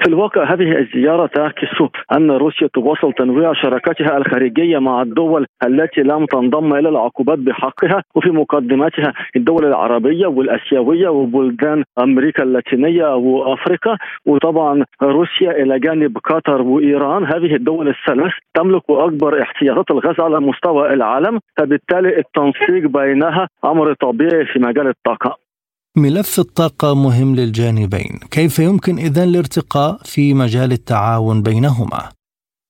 في 0.00 0.08
الواقع 0.08 0.54
هذه 0.54 0.78
الزيارة 0.78 1.26
تعكس 1.26 1.68
أن 2.16 2.30
روسيا 2.30 2.68
تواصل 2.74 3.12
تنويع 3.12 3.52
شراكاتها 3.52 4.16
الخارجية 4.16 4.78
مع 4.78 5.02
الدول 5.02 5.46
التي 5.66 6.00
لم 6.00 6.26
تنضم 6.26 6.74
إلى 6.74 6.88
العقوبات 6.88 7.38
بحقها 7.38 8.02
وفي 8.14 8.30
مقدمتها 8.30 9.12
الدول 9.36 9.64
العربية 9.64 10.26
والآسيوية 10.26 11.08
وبلدان 11.08 11.84
أمريكا 12.02 12.42
اللاتينية 12.42 13.14
وأفريقيا 13.14 13.96
وطبعا 14.26 14.84
روسيا 15.02 15.50
إلى 15.50 15.78
جانب 15.78 16.18
قطر 16.18 16.62
وإيران. 16.62 17.24
هذه 17.24 17.54
الدول 17.54 17.88
الثلاث 17.88 18.32
تملك 18.54 18.82
أكبر 18.90 19.42
احتياطات 19.42 19.90
الغاز 19.90 20.20
على 20.20 20.40
مستوى 20.40 20.92
العالم 20.92 21.38
فبالتالي 21.58 22.18
التنسيق 22.18 22.86
بينها 22.90 23.48
أمر 23.64 23.94
طبيعي 23.94 24.44
في 24.46 24.58
مجال 24.58 24.86
الطاقة. 24.86 25.49
ملف 25.96 26.38
الطاقة 26.38 26.94
مهم 26.94 27.36
للجانبين، 27.36 28.20
كيف 28.30 28.58
يمكن 28.58 28.98
إذن 28.98 29.22
الارتقاء 29.22 30.00
في 30.04 30.34
مجال 30.34 30.72
التعاون 30.72 31.42
بينهما؟ 31.42 32.19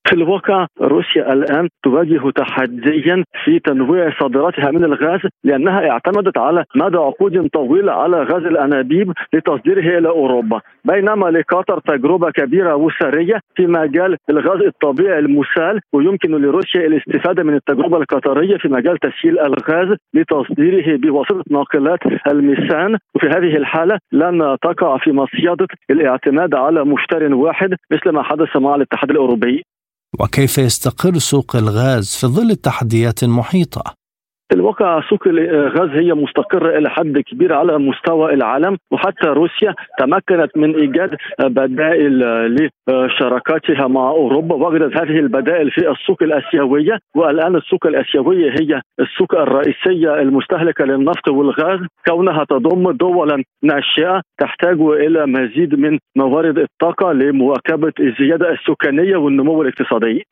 في 0.08 0.16
الواقع 0.16 0.66
روسيا 0.80 1.32
الآن 1.32 1.68
تواجه 1.82 2.30
تحديا 2.30 3.24
في 3.44 3.58
تنويع 3.58 4.10
صادراتها 4.20 4.70
من 4.70 4.84
الغاز 4.84 5.20
لأنها 5.44 5.90
اعتمدت 5.90 6.38
على 6.38 6.64
مدى 6.76 6.96
عقود 6.96 7.48
طويلة 7.48 7.92
على 7.92 8.22
غاز 8.22 8.42
الأنابيب 8.42 9.12
لتصديره 9.32 9.98
إلى 9.98 10.08
أوروبا، 10.08 10.60
بينما 10.84 11.26
لقطر 11.26 11.80
تجربة 11.80 12.30
كبيرة 12.30 12.74
وساريه 12.74 13.40
في 13.54 13.66
مجال 13.66 14.16
الغاز 14.30 14.60
الطبيعي 14.60 15.18
المسال 15.18 15.80
ويمكن 15.92 16.30
لروسيا 16.30 16.86
الاستفادة 16.86 17.42
من 17.42 17.54
التجربة 17.54 17.96
القطرية 17.96 18.56
في 18.56 18.68
مجال 18.68 18.98
تسييل 18.98 19.38
الغاز 19.38 19.96
لتصديره 20.14 20.96
بواسطة 20.96 21.44
ناقلات 21.50 21.98
الميثان. 22.26 22.96
وفي 23.14 23.26
هذه 23.26 23.56
الحالة 23.56 23.98
لن 24.12 24.56
تقع 24.62 24.98
في 24.98 25.12
مصيدة 25.12 25.66
الاعتماد 25.90 26.54
على 26.54 26.84
مشتر 26.84 27.34
واحد 27.34 27.74
مثل 27.92 28.10
ما 28.10 28.22
حدث 28.22 28.56
مع 28.56 28.74
الاتحاد 28.74 29.10
الأوروبي. 29.10 29.64
وكيف 30.18 30.58
يستقر 30.58 31.18
سوق 31.18 31.56
الغاز 31.56 32.08
في 32.08 32.26
ظل 32.26 32.50
التحديات 32.50 33.22
المحيطه 33.22 33.99
الواقع 34.54 35.00
سوق 35.08 35.26
الغاز 35.26 35.90
هي 35.90 36.14
مستقرة 36.14 36.78
إلى 36.78 36.90
حد 36.90 37.18
كبير 37.18 37.52
على 37.52 37.78
مستوى 37.78 38.34
العالم 38.34 38.76
وحتى 38.90 39.26
روسيا 39.26 39.74
تمكنت 39.98 40.56
من 40.56 40.74
إيجاد 40.74 41.16
بدائل 41.44 42.24
لشراكاتها 42.88 43.88
مع 43.88 44.10
أوروبا 44.10 44.54
وجدت 44.54 44.96
هذه 44.96 45.18
البدائل 45.18 45.70
في 45.70 45.90
السوق 45.90 46.22
الآسيوية. 46.22 46.98
والآن 47.16 47.56
السوق 47.56 47.86
الآسيوية 47.86 48.50
هي 48.50 48.80
السوق 49.00 49.34
الرئيسية 49.34 50.14
المستهلكة 50.14 50.84
للنفط 50.84 51.28
والغاز. 51.28 51.80
كونها 52.08 52.44
تضم 52.44 52.90
دولا 52.90 53.42
ناشئة 53.62 54.22
تحتاج 54.38 54.80
إلى 54.80 55.26
مزيد 55.26 55.74
من 55.74 55.98
موارد 56.16 56.58
الطاقة 56.58 57.12
لمواكبة 57.12 57.92
الزيادة 58.00 58.52
السكانية 58.52 59.16
والنمو 59.16 59.62
الاقتصادي. 59.62 60.24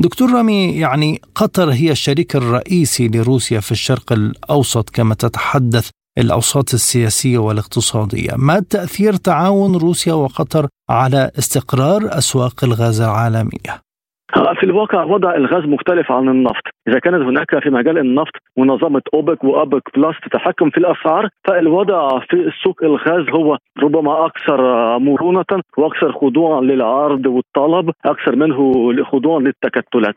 دكتور 0.00 0.32
رامي 0.32 0.66
يعني 0.66 1.20
قطر 1.34 1.70
هي 1.70 1.90
الشريك 1.90 2.36
الرئيسي 2.36 3.08
لروسيا 3.08 3.60
في 3.60 3.72
الشرق 3.72 4.12
الأوسط 4.12 4.90
كما 4.90 5.14
تتحدث 5.14 5.90
الأوساط 6.18 6.74
السياسية 6.74 7.38
والاقتصادية، 7.38 8.30
ما 8.36 8.60
تأثير 8.60 9.16
تعاون 9.16 9.76
روسيا 9.76 10.12
وقطر 10.12 10.68
على 10.90 11.30
استقرار 11.38 12.18
أسواق 12.18 12.64
الغاز 12.64 13.00
العالمية؟ 13.00 13.87
في 14.34 14.62
الواقع 14.62 15.04
وضع 15.04 15.34
الغاز 15.34 15.64
مختلف 15.64 16.12
عن 16.12 16.28
النفط 16.28 16.62
إذا 16.88 16.98
كانت 16.98 17.22
هناك 17.22 17.62
في 17.62 17.70
مجال 17.70 17.98
النفط 17.98 18.32
منظمة 18.56 19.02
أوبك 19.14 19.44
وأوبك 19.44 19.82
بلس 19.96 20.16
تتحكم 20.24 20.70
في 20.70 20.78
الأسعار 20.78 21.28
فالوضع 21.48 22.18
في 22.18 22.50
سوق 22.64 22.82
الغاز 22.82 23.28
هو 23.34 23.58
ربما 23.78 24.26
أكثر 24.26 24.58
مرونة 24.98 25.62
وأكثر 25.78 26.12
خضوعا 26.12 26.60
للعرض 26.60 27.26
والطلب 27.26 27.90
أكثر 28.04 28.36
منه 28.36 28.72
خضوعا 29.04 29.40
للتكتلات 29.40 30.14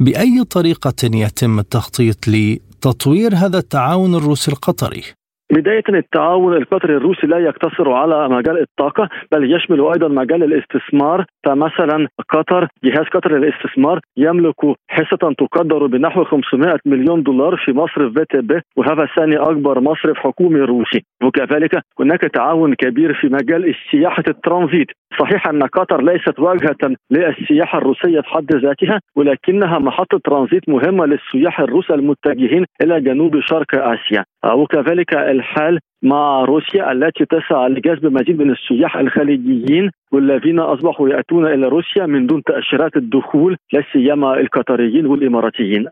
بأي 0.00 0.44
طريقة 0.50 1.02
يتم 1.14 1.58
التخطيط 1.58 2.28
لتطوير 2.28 3.30
هذا 3.34 3.58
التعاون 3.58 4.14
الروسي 4.14 4.50
القطري؟ 4.52 5.02
بداية 5.52 5.82
التعاون 5.88 6.56
القطري 6.56 6.96
الروسي 6.96 7.26
لا 7.26 7.38
يقتصر 7.38 7.92
على 7.92 8.28
مجال 8.28 8.60
الطاقة 8.60 9.08
بل 9.32 9.54
يشمل 9.54 9.80
أيضا 9.80 10.08
مجال 10.08 10.42
الاستثمار 10.42 11.24
فمثلا 11.44 12.08
قطر 12.28 12.68
جهاز 12.84 13.06
قطر 13.14 13.38
للاستثمار 13.38 14.00
يملك 14.16 14.54
حصة 14.88 15.34
تقدر 15.38 15.86
بنحو 15.86 16.24
500 16.24 16.78
مليون 16.86 17.22
دولار 17.22 17.56
في 17.64 17.72
مصرف 17.72 18.12
VTB 18.12 18.60
وهذا 18.76 19.08
ثاني 19.16 19.36
أكبر 19.36 19.80
مصرف 19.80 20.16
حكومي 20.16 20.60
روسي. 20.60 21.04
وكذلك 21.22 21.82
هناك 22.00 22.20
تعاون 22.20 22.74
كبير 22.74 23.14
في 23.14 23.26
مجال 23.26 23.74
سياحة 23.90 24.24
الترانزيت. 24.28 24.88
صحيح 25.20 25.48
أن 25.48 25.62
قطر 25.62 26.02
ليست 26.02 26.38
واجهة 26.38 26.96
للسياحة 27.10 27.78
الروسية 27.78 28.20
في 28.20 28.28
حد 28.28 28.52
ذاتها 28.52 29.00
ولكنها 29.16 29.78
محطة 29.78 30.20
ترانزيت 30.24 30.68
مهمة 30.68 31.06
للسياح 31.06 31.60
الروس 31.60 31.90
المتجهين 31.90 32.64
إلى 32.82 33.00
جنوب 33.00 33.40
شرق 33.40 33.66
آسيا 33.74 34.24
وكذلك 34.54 35.14
الحال 35.14 35.78
مع 36.02 36.44
روسيا 36.44 36.92
التي 36.92 37.24
تسعى 37.24 37.68
لجذب 37.68 38.06
مزيد 38.06 38.38
من 38.42 38.50
السياح 38.50 38.96
الخليجيين 38.96 39.90
والذين 40.12 40.58
أصبحوا 40.60 41.08
يأتون 41.08 41.46
إلى 41.46 41.68
روسيا 41.68 42.06
من 42.06 42.26
دون 42.26 42.42
تأشيرات 42.42 42.96
الدخول 42.96 43.56
لا 43.72 43.82
سيما 43.92 44.40
القطريين 44.40 45.06
والإماراتيين. 45.06 45.86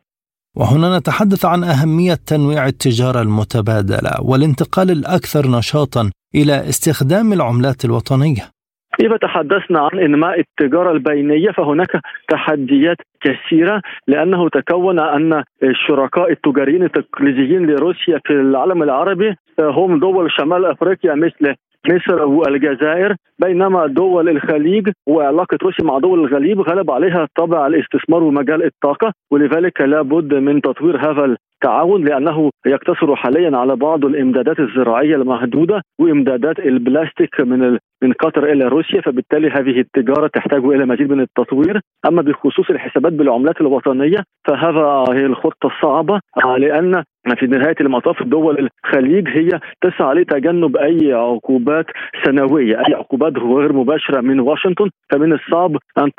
وهنا 0.56 0.98
نتحدث 0.98 1.44
عن 1.44 1.64
أهمية 1.64 2.14
تنويع 2.26 2.66
التجارة 2.66 3.22
المتبادلة 3.22 4.10
والانتقال 4.22 4.90
الأكثر 4.90 5.46
نشاطا 5.58 6.10
إلى 6.34 6.68
استخدام 6.68 7.32
العملات 7.32 7.84
الوطنية. 7.84 8.55
إذا 9.00 9.16
تحدثنا 9.16 9.80
عن 9.80 9.98
إنماء 9.98 10.40
التجارة 10.40 10.92
البينية 10.92 11.50
فهناك 11.50 12.00
تحديات 12.28 12.96
كثيرة 13.20 13.82
لأنه 14.06 14.48
تكون 14.48 14.98
أن 14.98 15.44
الشركاء 15.62 16.30
التجاريين 16.32 16.82
التقليديين 16.82 17.66
لروسيا 17.66 18.20
في 18.24 18.32
العالم 18.32 18.82
العربي 18.82 19.34
هم 19.60 19.98
دول 19.98 20.32
شمال 20.32 20.64
أفريقيا 20.64 21.14
مثل 21.14 21.54
مصر 21.92 22.24
والجزائر 22.24 23.14
بينما 23.38 23.86
دول 23.86 24.28
الخليج 24.28 24.88
وعلاقة 25.06 25.58
روسيا 25.62 25.84
مع 25.84 25.98
دول 25.98 26.24
الخليج 26.24 26.58
غلب 26.58 26.90
عليها 26.90 27.28
طابع 27.36 27.66
الاستثمار 27.66 28.22
ومجال 28.22 28.64
الطاقة 28.64 29.12
ولذلك 29.30 29.80
لابد 29.80 30.34
من 30.34 30.60
تطوير 30.60 30.96
هذا 31.10 31.36
التعاون 31.56 32.04
لأنه 32.04 32.50
يقتصر 32.66 33.16
حاليا 33.16 33.56
على 33.56 33.76
بعض 33.76 34.04
الإمدادات 34.04 34.60
الزراعية 34.60 35.16
المحدودة 35.16 35.82
وإمدادات 35.98 36.58
البلاستيك 36.58 37.40
من 37.40 37.78
من 38.02 38.12
قطر 38.12 38.52
إلى 38.52 38.64
روسيا 38.64 39.00
فبالتالي 39.00 39.48
هذه 39.48 39.80
التجارة 39.80 40.26
تحتاج 40.26 40.64
إلى 40.64 40.86
مزيد 40.86 41.10
من 41.10 41.20
التطوير. 41.20 41.80
أما 42.08 42.22
بخصوص 42.22 42.70
الحسابات 42.70 43.12
بالعملات 43.12 43.60
الوطنية 43.60 44.18
فهذا 44.48 45.04
هي 45.12 45.26
الخطة 45.26 45.66
الصعبة 45.66 46.20
لأن 46.58 47.04
في 47.38 47.46
نهاية 47.46 47.74
المطاف 47.80 48.22
دول 48.22 48.68
الخليج 48.84 49.28
هي 49.28 49.48
تسعى 49.80 50.14
لتجنب 50.14 50.76
أي 50.76 51.12
عقوبات 51.12 51.86
سنوية 52.24 52.78
أي 52.78 52.94
عقوبات 52.94 53.32
غير 53.38 53.72
مباشرة 53.72 54.20
من 54.20 54.40
واشنطن. 54.40 54.90
فمن 55.12 55.32
الصعب 55.32 55.76
أن 55.98 56.10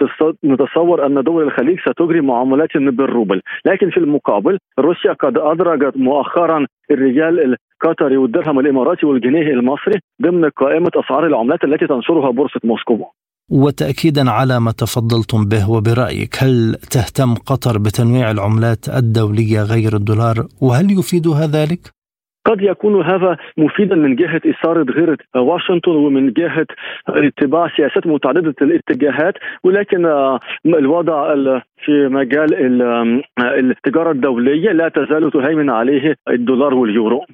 نتصور 0.43 1.05
أن 1.05 1.23
دول 1.23 1.43
الخليج 1.43 1.79
ستجري 1.79 2.21
معاملات 2.21 2.77
بالروبل. 2.77 3.41
لكن 3.65 3.89
في 3.89 3.97
المقابل 3.97 4.57
روسيا 4.79 5.13
قد 5.13 5.37
أدرجت 5.37 5.97
مؤخرا 5.97 6.65
الريال 6.91 7.55
القطري 7.83 8.17
والدرهم 8.17 8.59
الإماراتي 8.59 9.05
والجنيه 9.05 9.47
المصري 9.53 9.99
ضمن 10.21 10.49
قائمة 10.49 10.91
أسعار 10.95 11.27
العملات 11.27 11.63
التي 11.63 11.87
تنشرها 11.87 12.31
بورصة 12.31 12.59
موسكو 12.63 13.05
وتأكيدا 13.51 14.29
على 14.29 14.59
ما 14.59 14.71
تفضلتم 14.71 15.45
به 15.51 15.71
وبرأيك 15.71 16.33
هل 16.43 16.75
تهتم 16.91 17.33
قطر 17.33 17.77
بتنويع 17.77 18.31
العملات 18.31 18.89
الدولية 18.97 19.61
غير 19.73 19.95
الدولار 19.95 20.35
وهل 20.61 20.85
يفيدها 20.99 21.47
ذلك؟ 21.57 21.79
قد 22.47 22.61
يكون 22.61 23.01
هذا 23.01 23.37
مفيدا 23.57 23.95
من 23.95 24.15
جهة 24.15 24.41
إثارة 24.45 24.85
غيره 24.91 25.17
واشنطن 25.35 25.91
ومن 25.91 26.33
جهة 26.33 26.65
اتباع 27.09 27.67
سياسات 27.77 28.07
متعددة 28.07 28.55
الاتجاهات 28.61 29.33
ولكن 29.63 30.05
الوضع 30.65 31.33
في 31.85 32.07
مجال 32.07 32.49
التجارة 33.39 34.11
الدولية 34.11 34.71
لا 34.71 34.89
تزال 34.89 35.31
تهيمن 35.31 35.69
عليه 35.69 36.15
الدولار 36.29 36.73
واليورو. 36.73 37.25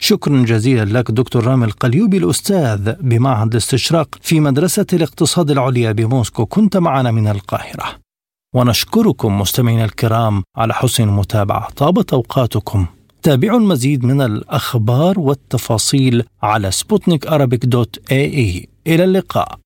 شكرا 0.00 0.42
جزيلا 0.42 0.98
لك 0.98 1.10
دكتور 1.10 1.46
رامي 1.46 1.64
القليوبي 1.64 2.16
الأستاذ 2.16 2.92
بمعهد 3.00 3.50
الاستشراق 3.50 4.08
في 4.20 4.40
مدرسة 4.40 4.86
الاقتصاد 4.92 5.50
العليا 5.50 5.92
بموسكو 5.92 6.46
كنت 6.46 6.76
معنا 6.76 7.10
من 7.10 7.28
القاهرة. 7.28 7.84
ونشكركم 8.54 9.40
مستمعينا 9.40 9.84
الكرام 9.84 10.42
على 10.56 10.74
حسن 10.74 11.04
المتابعة. 11.04 11.70
طابت 11.70 12.12
أوقاتكم. 12.12 12.86
تابعوا 13.22 13.58
المزيد 13.58 14.04
من 14.04 14.20
الأخبار 14.20 15.20
والتفاصيل 15.20 16.24
على 16.42 16.70
سبوتنيك 16.70 17.26
dot 17.66 17.98
AE. 18.12 18.68
إلى 18.86 19.04
اللقاء. 19.04 19.58